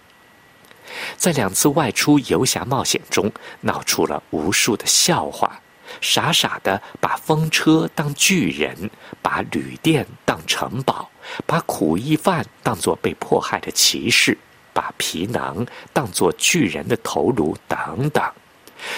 [1.16, 5.60] 在两次外出游侠冒险中，闹出了无数的笑话。
[6.00, 11.08] 傻傻的把风车当巨人，把旅店当城堡，
[11.46, 14.36] 把苦役犯当作被迫害的骑士，
[14.72, 18.24] 把皮囊当作巨人的头颅等等。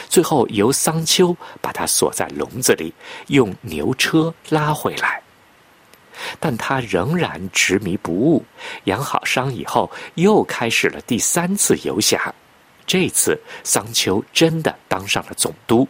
[0.08, 2.92] 最后由桑丘把他锁在笼子里，
[3.28, 5.22] 用牛车拉回来。
[6.40, 8.44] 但他仍然执迷不悟。
[8.84, 12.34] 养好伤以后，又开始了第三次游侠。
[12.86, 15.86] 这次桑丘真的当上了总督。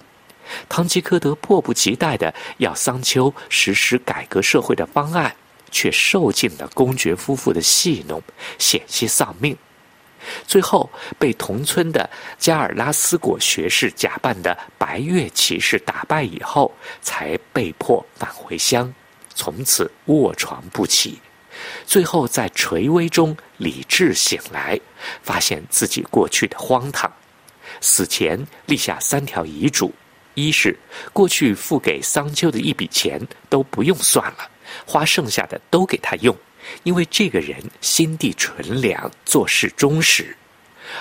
[0.69, 5.35] 堂吉诃德迫不及待的要桑丘实施改革社会的方案，
[5.71, 8.23] 却受尽了公爵夫妇的戏弄，
[8.59, 9.57] 险些丧命。
[10.47, 10.89] 最后
[11.19, 12.09] 被同村的
[12.39, 18.93] 加尔拉斯果学士假扮的白月骑士打败以后，才被迫返回乡，
[19.35, 21.19] 从此卧床不起。
[21.87, 24.79] 最后在垂危中理智醒来，
[25.23, 27.11] 发现自己过去的荒唐，
[27.81, 29.95] 死前立下三条遗嘱。
[30.35, 30.79] 一是
[31.15, 34.51] 过去付给桑丘的一笔钱都不用算了，
[34.87, 36.37] 花剩下的都给他用，
[36.83, 40.37] 因为这个人心地纯良，做事忠实。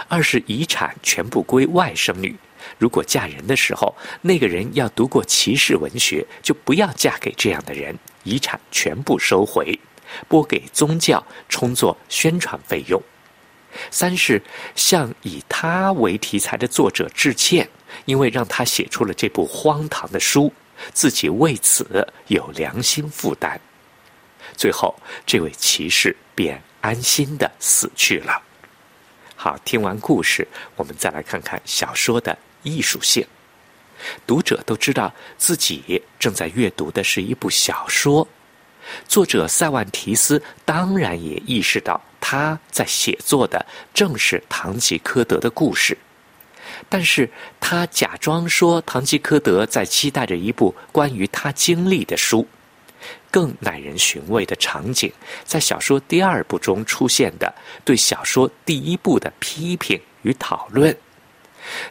[0.07, 2.35] 二是遗产全部归外甥女，
[2.77, 9.79] 如果嫁人的时候那个人要读过骑士文学，就不要嫁给这样的人，遗产全部收回，
[10.27, 13.01] 拨给宗教充作宣传费用。
[13.91, 14.41] 三是
[14.75, 17.69] 向以他为题材的作者致歉。
[18.03, 20.51] 因为让他写出了这部荒唐的书，
[20.91, 23.59] 自己为此有良心负担。
[24.55, 24.95] 最后，
[25.25, 28.41] 这位骑士便安心的死去了。
[29.35, 33.25] 好，听完故事，我们再来看看小说的艺术性。
[34.25, 38.27] 读者都知道自己正在阅读的是一部小说，
[39.07, 45.97] 作者塞万提斯当然也意识到他在写作的正是堂吉诃德的故事。
[46.89, 47.29] 但是
[47.59, 52.47] 他假装说，堂吉诃德在期待着一部关于他经历的书。
[53.31, 55.11] 更耐人寻味的场景，
[55.43, 57.53] 在小说第二部中出现的
[57.83, 60.95] 对小说第一部的批评与讨论。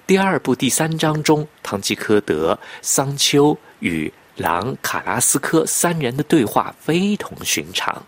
[0.06, 8.04] 第二部第三章中，堂吉诃德、桑丘与朗卡拉斯科三人的对话非同寻常。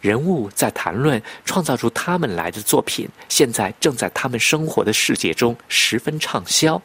[0.00, 6.80] 人物在谈论创造出他们来的作品，现在正在他们生活的世界中十分畅销。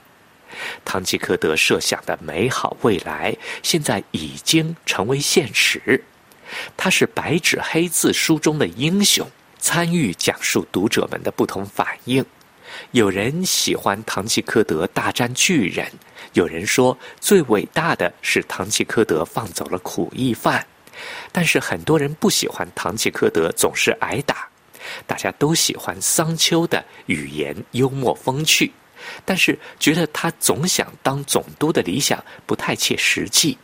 [0.85, 6.03] 唐吉诃德设想的美好未来，现在已经成为现实。
[6.75, 9.27] 他是白纸黑字书中的英雄，
[9.59, 12.25] 参与讲述读者们的不同反应。
[12.91, 15.91] 有人喜欢唐吉诃德大战巨人，
[16.33, 20.65] 有人说最伟大的是唐吉诃德放走了苦役犯。
[21.31, 24.47] 但是很多人不喜欢唐吉诃德总是挨打，
[25.07, 28.71] 大家都喜欢桑丘的语言幽默风趣，
[29.25, 33.57] 但是觉得他总想当总督的理想不太切实际。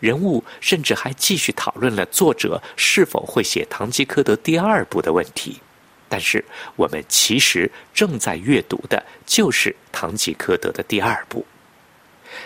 [0.00, 5.60] 人物甚至还继续讨论了作者是否会写《堂吉诃德》第二部的问题。
[6.08, 6.44] 但是，
[6.76, 11.44] 我们其实正在阅读的就是《堂吉诃德》的第二部。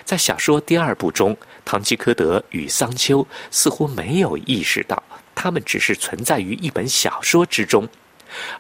[0.05, 5.03] 在小说第二部中，堂吉诃德与桑丘似乎没有意识到，
[5.35, 7.87] 他们只是存在于一本小说之中，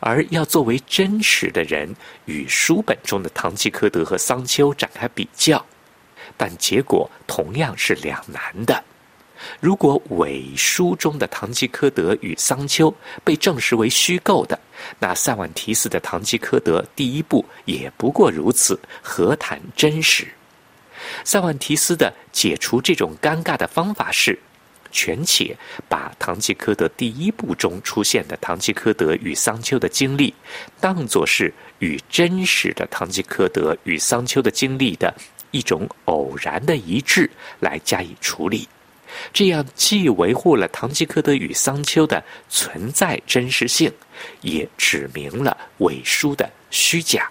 [0.00, 1.94] 而要作为真实的人
[2.26, 5.64] 与书本中的堂吉诃德和桑丘展开比较。
[6.36, 8.82] 但结果同样是两难的。
[9.60, 12.92] 如果伪书中的堂吉诃德与桑丘
[13.24, 14.58] 被证实为虚构的，
[14.98, 20.26] 那塞万提斯的《堂吉诃德》第一部也不过如此，何谈真实？
[21.24, 24.38] 塞万提斯的解除这种尴尬的方法是，
[24.98, 25.56] 全且
[25.88, 30.34] 把《堂吉诃德》第一部中出现的堂吉诃德与桑丘的经历，
[30.80, 35.14] 当作是与真实的堂吉诃德与桑丘的经历的。
[35.50, 38.68] 一种偶然的一致来加以处理，
[39.32, 43.90] 这样既维护了堂吉诃德与桑丘的存在真实性，
[44.42, 47.30] 也指明了伪书的虚假。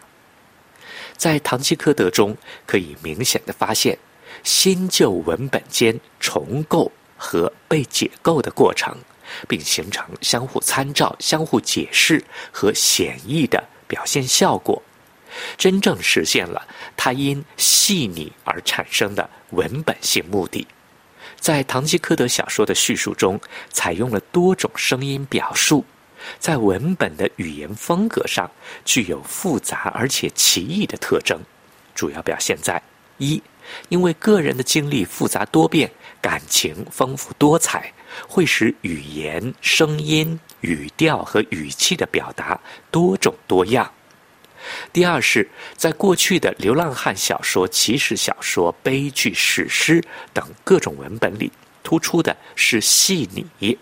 [1.15, 3.95] 在堂吉诃德中，可以明显的发现
[4.43, 8.95] 新旧文本间重构和被解构的过程，
[9.47, 14.81] 并形成相互参照、相互解释和显意的表现效果。
[15.57, 16.65] 真正实现了
[16.95, 20.65] 它因细腻而产生的文本性目的。
[21.39, 23.39] 在《堂吉诃德》小说的叙述中，
[23.69, 25.85] 采用了多种声音表述，
[26.39, 28.49] 在文本的语言风格上
[28.85, 31.39] 具有复杂而且奇异的特征。
[31.93, 32.81] 主要表现在：
[33.17, 33.41] 一，
[33.89, 35.91] 因为个人的经历复杂多变，
[36.21, 37.93] 感情丰富多彩，
[38.27, 42.59] 会使语言、声音、语调和语气的表达
[42.91, 43.91] 多种多样。
[44.91, 50.03] 第二是，在过去的流浪汉小说、骑士小说、悲剧、史诗
[50.33, 51.51] 等各种文本里，
[51.83, 53.77] 突出的是细腻，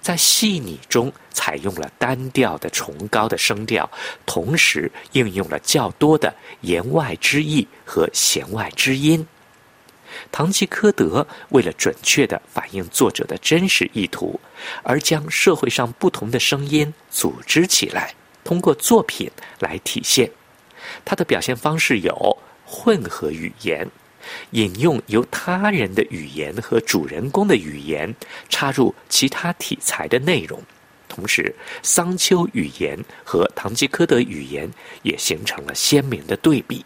[0.00, 3.90] 在细腻中采用了单调的崇高的声调，
[4.26, 9.26] 同时应用了较多的言外之意和弦外之音。
[10.32, 14.40] 堂吉诃德为了准确地反映作者的真实意图，
[14.82, 18.14] 而将社会上不同的声音组织起来。
[18.42, 20.30] 通过作品来体现，
[21.04, 23.86] 他的表现方式有混合语言，
[24.50, 28.14] 引用由他人的语言和主人公的语言
[28.48, 30.62] 插入其他题材的内容，
[31.08, 34.70] 同时桑丘语言和堂吉诃德语言
[35.02, 36.84] 也形成了鲜明的对比。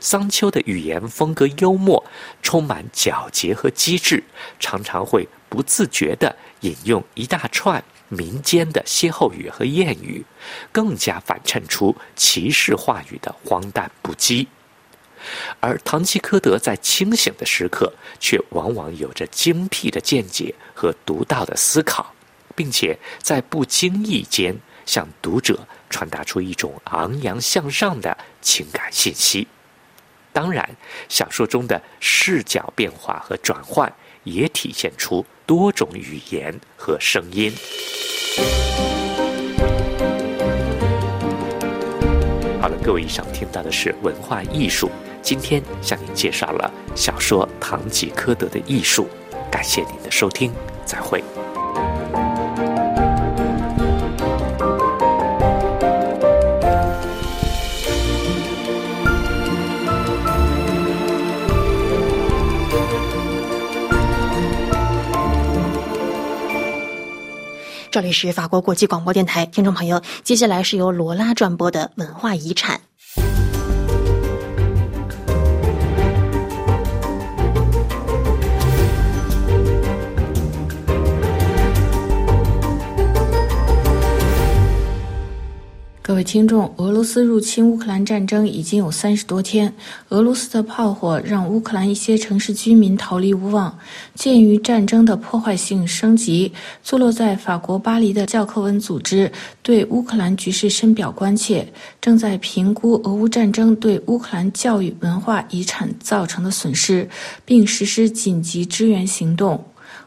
[0.00, 2.02] 桑丘的语言风格幽默，
[2.42, 4.24] 充满皎洁和机智，
[4.58, 7.82] 常常会不自觉地引用一大串。
[8.10, 10.24] 民间的歇后语和谚语，
[10.70, 14.46] 更加反衬出骑士话语的荒诞不羁；
[15.60, 22.14] 而堂吉诃德在清醒的时刻，却往往有着精辟的见解和独到的思考，
[22.54, 24.56] 并且在不经意间
[24.86, 29.46] 向读者传达出一种昂扬向上的情感信息。
[30.32, 30.68] 当然，
[31.08, 33.92] 小说中的视角变化和转换，
[34.24, 37.52] 也体现出多种语言和声音。
[42.60, 44.90] 好了，各位，以上听到的是文化艺术。
[45.24, 49.08] 今天向您介绍了小说《堂吉诃德》的艺术。
[49.50, 50.52] 感谢您的收听，
[50.84, 51.24] 再会。
[67.90, 72.82] 这里是法国国际广播电台，听众朋友，接下来是由罗拉转播的文化遗产。
[86.14, 89.74] 各位听众，俄罗斯入侵乌克兰战争已经有三十多天，
[90.10, 93.76] 俄罗斯的炮火让乌克兰一些城市居民逃离无望。
[94.14, 96.52] 鉴于战争的破坏性升级，
[96.84, 99.28] 坐落在法国巴黎的教科文组织
[99.60, 101.66] 对乌克兰局势深表关切，
[102.00, 107.08] 正在评估俄乌战争对乌克兰教育文化遗产造成的损失，
[107.44, 109.64] 并实施紧急支援行动。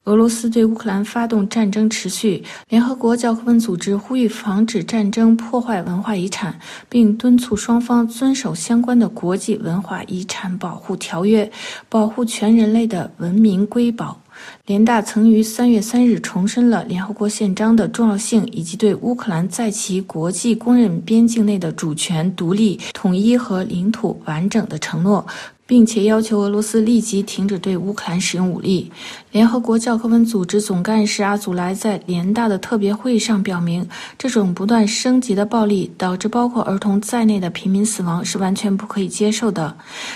[0.08, 11.52] 俄罗斯对乌克兰发动战争持续，联合国教科文组织呼吁防止战争破坏文化遗产，并敦促双方遵守相关的国际文化遗产保护条约，
[11.90, 14.18] 保护全人类的文明瑰宝。
[14.66, 25.26] 联大曾于三月三日重申了联合国宪章的重要性，以及对乌克兰在其国际公认边境内的主权、独立、统一和领土完整的承诺。
[25.68, 28.92] 并且要求俄罗斯立即停止对乌克兰使用武力。
[29.32, 33.88] 联合国教科文组织总干事阿祖莱在联大的特别会议上表明，
[34.18, 39.76] 这种不断升级的暴力导致包括儿童在内的平民死亡是完全不可以接受的。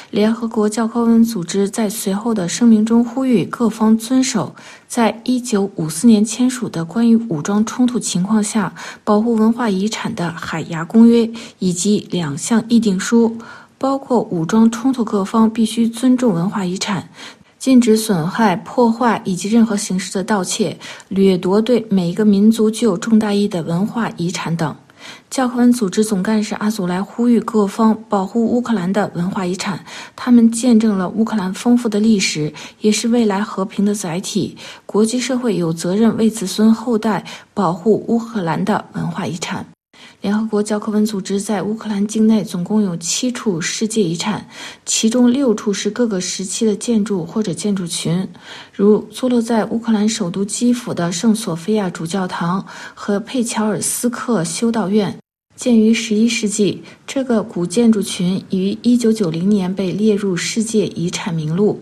[0.09, 4.55] 联合国教科文组织在随后的声明中呼吁各方遵守
[4.87, 8.73] 在一九五四年签署的关于武装冲突情况下
[9.03, 11.25] 保护文化遗产的《海牙公约》
[11.59, 13.37] 以及两项议定书。
[13.81, 17.09] 包括武装冲突各方必须尊重文化遗产，
[17.57, 20.77] 禁止损害、破坏以及任何形式的盗窃、
[21.09, 24.75] 掠夺对每一个民族具有重大意义的文化遗产等。
[25.31, 29.83] 教科文组织总干事阿祖莱呼吁各方保护乌克兰的文化遗产，
[30.15, 34.55] 他们见证了乌克兰丰富的历史，也是未来和平的载体。
[34.85, 37.25] 国际社会有责任为子孙后代
[37.55, 39.65] 保护乌克兰的文化遗产。
[40.21, 44.47] 联合国教科文组织在乌克兰境内总共有七处世界遗产，
[44.85, 48.27] 其中六处是各个时期的建筑或者建筑群，
[48.73, 55.17] 如坐落在乌克兰首都基辅的圣索菲亚主教堂和佩乔尔斯克修道院，
[55.55, 56.83] 建于十一世纪。
[57.07, 61.81] 这个古建筑群于一九九零年被列入世界遗产名录。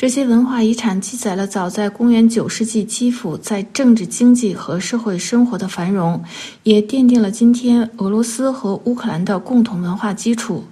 [0.00, 6.18] 这些文化遗产记载了早在公元九世纪基辅在政治、经济和社会生活的繁荣，
[6.62, 10.64] 也奠定了今天俄罗斯和乌克兰的共同文化基础。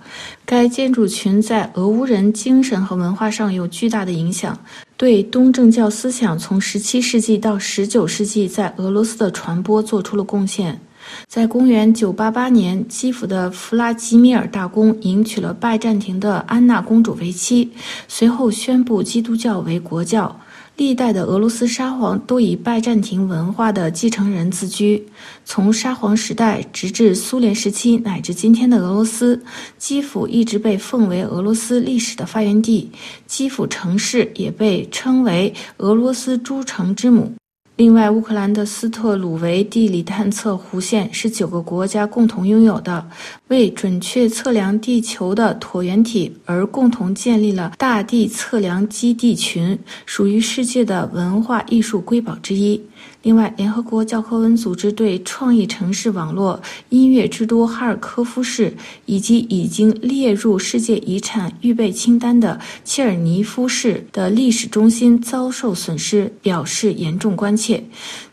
[0.46, 4.58] 该建筑群在俄乌人精神和文化上有巨大的影响，
[4.96, 10.80] 对东正教思想从十七世纪到十九世纪在俄罗斯的传播做出了贡献。
[11.26, 17.70] 在公元988年，基辅的弗拉基米尔大公迎娶了拜占庭的安娜公主为妻，
[18.06, 20.40] 随后宣布基督教为国教。
[20.76, 25.04] 历代的俄罗斯沙皇都以拜占庭文化的继承人自居。
[25.44, 29.42] 从沙皇时代直至苏联时期，乃至今天的俄罗斯，
[29.76, 32.88] 基辅一直被奉为俄罗斯历史的发源地。
[33.26, 37.34] 基辅城市也被称为俄罗斯诸城之母。
[37.78, 43.08] 另外，乌克兰的斯特鲁维地理探测弧线是九个国家共同拥有的，
[43.46, 52.82] 为准确测量地球的椭圆体而共同建立了大地测量基地群，属于世界的文化艺术瑰宝之一。
[53.22, 58.72] 另外，联合国教科文组织对创意城市网络、音乐之都哈尔科夫市
[59.06, 67.82] 以及已经列入世界遗产预备清单的切尔尼夫市的历史中心遭受损失表示严重关切。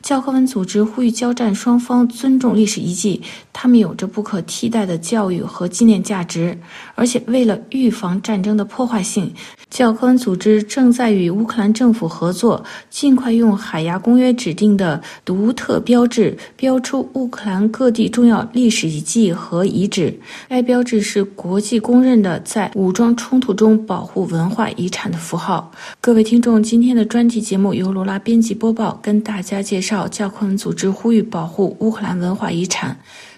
[0.06, 3.20] 教科文组织呼吁交战双方尊重历史遗迹，
[3.52, 6.56] 它们有着不可替代的教育和纪念价值。
[6.94, 9.34] 而且，为了预防战争的破坏性，
[9.68, 20.16] 教科文组织正在与乌克兰政府合作，尽快用海牙公约指定的独特标志标出乌克兰各地重要历史遗迹和遗址。
[20.48, 25.72] 该标志是国际公认的在武装冲突中保护文化遗产的符号。
[26.00, 29.95] 各位听众，今天的专题节目由罗拉编辑播报，跟大家介绍。
[30.08, 32.98] 教科文组织呼吁保护乌克兰文化遗产。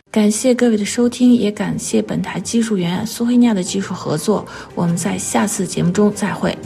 [0.10, 4.46] 感谢各位的收听，也感谢本台技术员苏黑亚的技术合作。
[4.74, 6.58] 我们在下次节目中再会。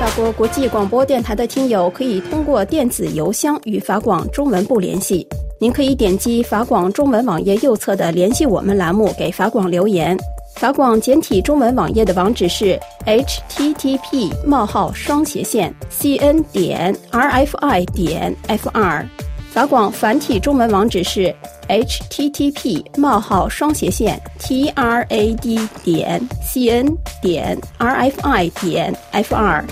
[0.00, 5.26] 法国国际广播电台的听友可以通过电子邮箱与法广中文部联系。
[5.60, 10.16] 您可以点击法广中文网页右侧的“联系我们”栏目，给法广留言。
[10.58, 19.08] 法广简体中文网页的网址是 h t t p: 冒号双斜线 c n 点 r f i 点 f r。
[19.52, 21.32] 法广繁体中文网址是
[21.68, 26.92] h t t p: 冒号双斜线 t r a d 点 c n
[27.22, 29.64] 点 r f i 点 f r。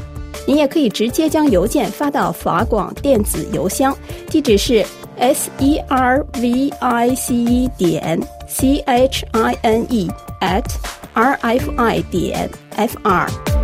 [0.47, 3.93] 您也可以直接将邮件发到法广电子邮箱，
[4.31, 4.87] 地址是
[5.19, 10.09] s e r v i c e 点 c h i n e。
[10.41, 10.69] At
[11.15, 13.56] rfi 点 fr。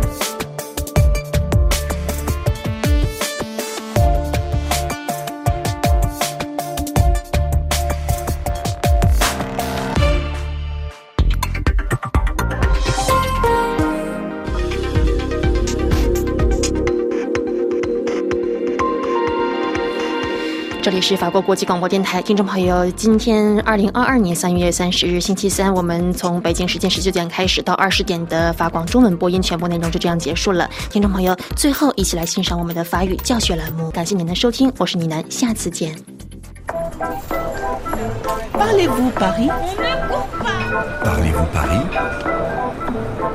[21.13, 30.67] 是法国国际广播电台，听众朋友，今天二零二二年三月三十日星期三，我们从北京时间十九点开始到二十点的法广中文播音全部内容就这样结束了。
[30.89, 35.95] 听众朋友，最后一起来欣赏我们的法语教学栏目，感谢您的收听，我是倪楠，下次见。
[38.51, 39.51] Parlez-vous Paris?
[41.03, 41.83] Parlez-vous Paris?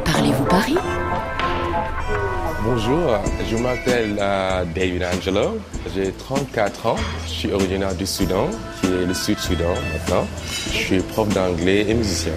[0.04, 1.07] Parlez-vous Paris?
[2.64, 3.16] Bonjour,
[3.48, 5.58] je m'appelle euh, David Angelo,
[5.94, 8.48] j'ai 34 ans, je suis originaire du Soudan,
[8.80, 10.26] qui est le Sud-Soudan maintenant.
[10.72, 12.32] Je suis prof d'anglais et musicien.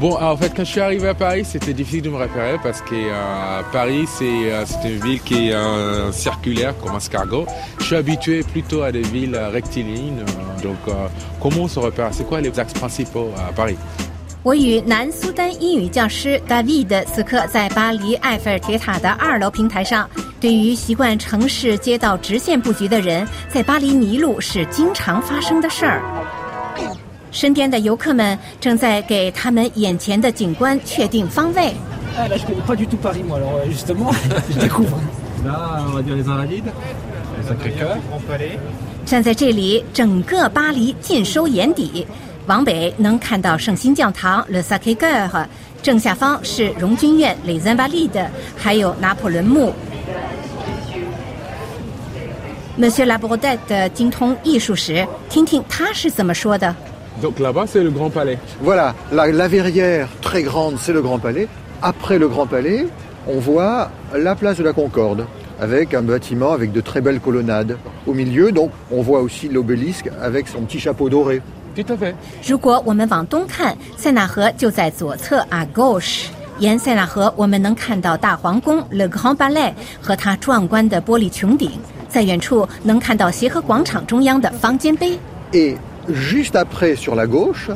[0.00, 2.80] Bon, en fait, quand je suis arrivé à Paris, c'était difficile de me repérer parce
[2.82, 7.46] que euh, Paris, euh, c'est une ville qui est circulaire comme escargot.
[7.78, 10.24] Je suis habitué plutôt à des villes rectilignes.
[10.64, 10.78] donc,
[11.40, 12.08] comment on se repère?
[12.10, 13.76] C'est quoi les axes principaux à Paris?
[14.44, 20.10] 我与南苏丹英语教师 David 此刻在巴黎埃菲尔铁塔的二楼平台上。
[20.40, 26.02] 对于习惯城市街道直线布局的人，在巴黎迷路是经常发生的事儿。
[27.30, 31.72] 身边的游客们正在给他们眼前的景观确定方位。
[39.06, 42.04] 站在这里，整个巴黎尽收眼底。
[42.47, 45.45] 往北能看到圣心教堂 Le Sacré-Cœur，
[45.81, 49.73] 正下方是荣军院 Les Invalides，还有拿破仑墓。
[52.77, 56.75] Monsieur Labordette 精通艺术史，听听他是怎么说的。
[57.21, 58.37] Donc là-bas, c'est le Grand Palais.
[58.61, 61.47] Voilà, la, la verrière très grande, c'est le Grand Palais.
[61.81, 62.85] Après le Grand Palais,
[63.27, 65.25] on voit la place de la Concorde,
[65.59, 67.77] avec un bâtiment avec de très belles colonnades.
[68.05, 71.41] Au milieu, donc, on voit aussi l'obélisque avec son petit chapeau doré.
[72.46, 76.26] 如果我们往东看，塞纳河就在左侧阿，gauche。
[76.58, 81.70] 沿塞纳河，我们能看到大皇宫 Le Grand Palais 和它壮观的玻璃穹顶。
[82.08, 85.18] 在远处能看到协和广场中央的方尖碑。
[85.52, 85.76] Et
[86.08, 87.70] juste après, sur la gauche,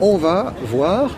[0.00, 1.10] on va voir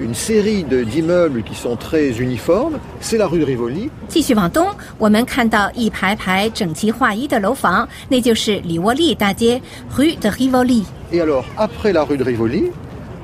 [0.00, 2.78] une série d'immeubles qui sont très uniformes.
[3.00, 3.90] C'est la rue de Rivoli.
[4.08, 4.66] 继续往东，
[4.98, 9.60] 我们看到一排排整齐划一的楼房，那就是里沃利大街
[9.96, 12.70] Rue de Rivoli。Et alors, après la rue de Rivoli,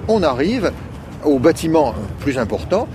[0.08, 0.72] on arrive
[1.24, 2.88] au bâtiment plus important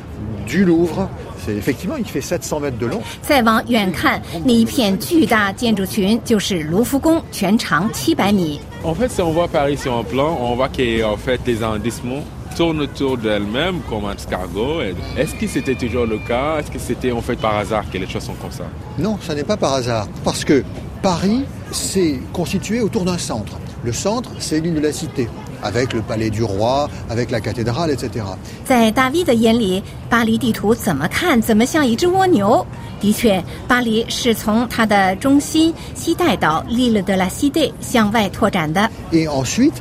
[0.45, 1.07] du Louvre.
[1.43, 3.01] C'est effectivement, il fait 700 mètres de long.
[3.21, 8.59] 再往远看，那一片巨大建筑群就是卢浮宫，全长七百米。
[8.83, 12.23] En fait, si on voit Paris sur un plan, on voit qu'en fait les arrondissements
[12.55, 14.81] tournent autour d'elles-mêmes comme un escargot.
[15.17, 18.07] Est-ce que c'était toujours le cas Est-ce que c'était en fait par hasard que les
[18.07, 18.65] choses sont comme ça
[18.99, 20.07] Non, ça n'est pas par hasard.
[20.23, 20.63] Parce que
[21.01, 23.57] Paris s'est constitué autour d'un centre.
[23.83, 25.27] Le centre, c'est l'île de la Cité.
[25.63, 28.25] avec le palais du roi, avec la cathédrale, etc.
[28.65, 32.65] 在大 V 的眼里，巴黎地图怎么看怎么像一只蜗牛。
[32.99, 38.89] 的确，巴黎是从它的中心西带岛 l'île de la Cité 向外拓展的。
[39.11, 39.73] Et ensuite,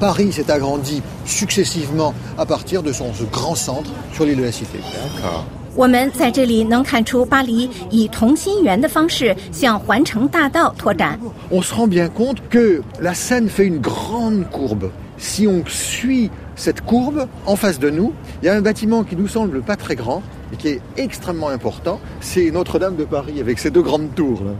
[0.00, 4.52] Paris s'est agrandi successivement à partir de son ce grand centre sur l'île de la
[4.52, 4.78] Cité.
[4.78, 5.44] D'accord.
[5.74, 11.18] 我们在这里能看出巴黎以同心圆的方式向环城大道拓展。
[11.50, 14.90] On se rend bien compte que la Seine fait une grande courbe.
[15.16, 18.12] Si on suit cette courbe, en face de nous,
[18.42, 21.48] il y a un bâtiment qui nous semble pas très grand, mais qui est extrêmement
[21.48, 22.00] important.
[22.20, 24.52] C'est Notre-Dame de Paris avec ses deux grandes tours, là,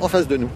[0.00, 0.48] en face de nous.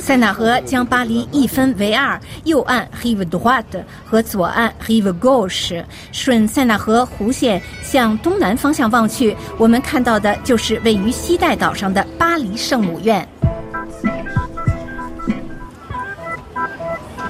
[0.00, 5.84] 塞纳河将巴黎一分为二，右岸 Rive Droite 和左岸 Rive Gauche。
[6.10, 13.26] 顺塞纳河弧线向东南方向望去，我们看到的就是位于西岱岛上的巴黎圣母院。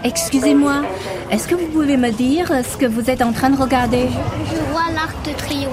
[0.06, 0.82] Excusez-moi,
[1.30, 4.06] est-ce que vous pouvez me dire ce que vous êtes en train de regarder?
[4.50, 5.72] Je, vois l'Arc de Triomphe,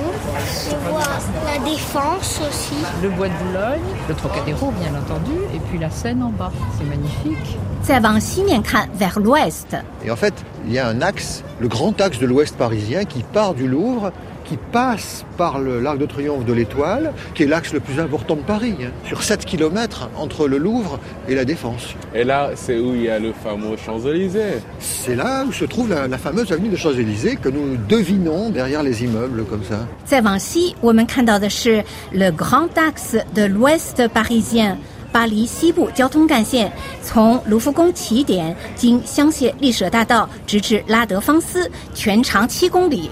[0.69, 1.01] je vois
[1.45, 2.75] la Défense aussi.
[3.03, 6.53] Le Bois de Boulogne, le Trocadéro bien entendu, et puis la Seine en bas.
[6.77, 7.57] C'est magnifique.
[8.95, 9.75] vers l'ouest.
[10.05, 10.33] Et en fait,
[10.65, 14.13] il y a un axe, le grand axe de l'ouest parisien qui part du Louvre
[14.50, 18.36] qui passe par le l'Arc de Triomphe de l'Étoile, qui est l'axe le plus important
[18.36, 21.94] de Paris, hein, sur 7 km entre le Louvre et la Défense.
[22.14, 24.62] Et là, c'est où il y a le fameux Champs-Élysées.
[24.78, 28.84] C'est là où se trouve la, la fameuse avenue des Champs-Élysées que nous devinons derrière
[28.84, 29.86] les immeubles comme ça.
[30.04, 34.76] 再往西，我们看到的是 le grand axe de l'ouest parisien。
[35.12, 36.70] 巴黎西部交通干线
[37.02, 43.10] 从卢浮宫起点，经香榭丽舍大道直至拉德芳斯，全长七公里。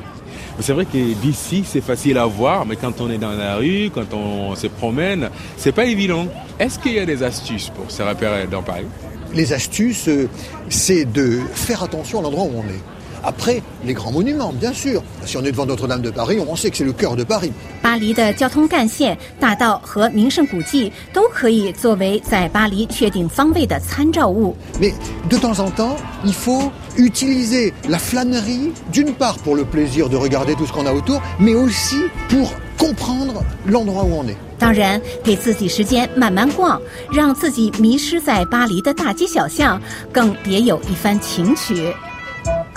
[0.62, 3.90] C'est vrai que d'ici, c'est facile à voir, mais quand on est dans la rue,
[3.94, 6.28] quand on se promène, c'est pas évident.
[6.60, 8.86] Est-ce qu'il y a des astuces pour se repérer dans Paris?
[9.34, 10.28] Les astuces, euh,
[10.68, 12.99] c'est de faire attention à l'endroit où on est.
[13.27, 15.03] Après, les grands monuments, bien sûr.
[15.25, 17.53] Si on est devant Notre-Dame de Paris, on sait que c'est le cœur de Paris.
[17.81, 24.55] 巴黎的交通干线、大道和名胜古迹都可以作为在巴黎确定方位的参照物。
[24.79, 24.93] Mais
[25.31, 30.17] de temps en temps, il faut utiliser la flânerie, d'une part pour le plaisir de
[30.17, 31.97] regarder tout ce qu'on a autour, mais aussi
[32.29, 34.37] pour comprendre l'endroit où on est.
[34.59, 36.79] 当然，给自己时间慢慢逛，
[37.11, 39.81] 让自己迷失在巴黎的大街小巷，
[40.13, 41.91] 更别有一番情趣。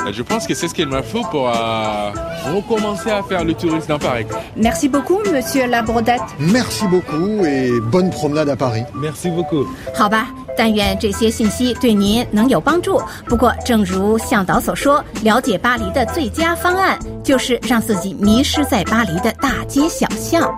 [0.05, 2.11] Euh, Je pense que c'est ce qu'il me faut pour euh,
[2.55, 4.25] recommencer à faire le tourisme dans Paris.
[4.55, 6.21] Merci beaucoup, Monsieur Labrodette.
[6.39, 8.83] Merci beaucoup et bonne promenade à Paris.
[8.93, 9.65] Merci beaucoup.
[9.93, 13.01] 好吧，但愿这些信息对您能有帮助。
[13.25, 20.49] 不过，正如向导所说，了解巴黎的最佳方案就是让自己迷失在巴黎的大街小巷。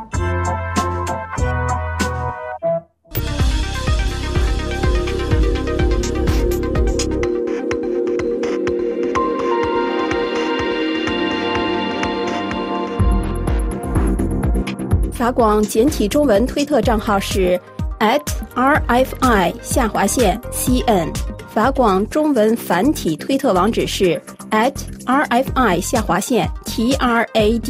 [15.25, 17.59] 法广简体中文推特账号是
[17.99, 18.20] at
[18.55, 21.11] rfi 下划线 cn，
[21.49, 24.20] 法广中文繁体推特网址是
[24.51, 24.75] at
[25.07, 27.64] rfi 下划线 tradcn。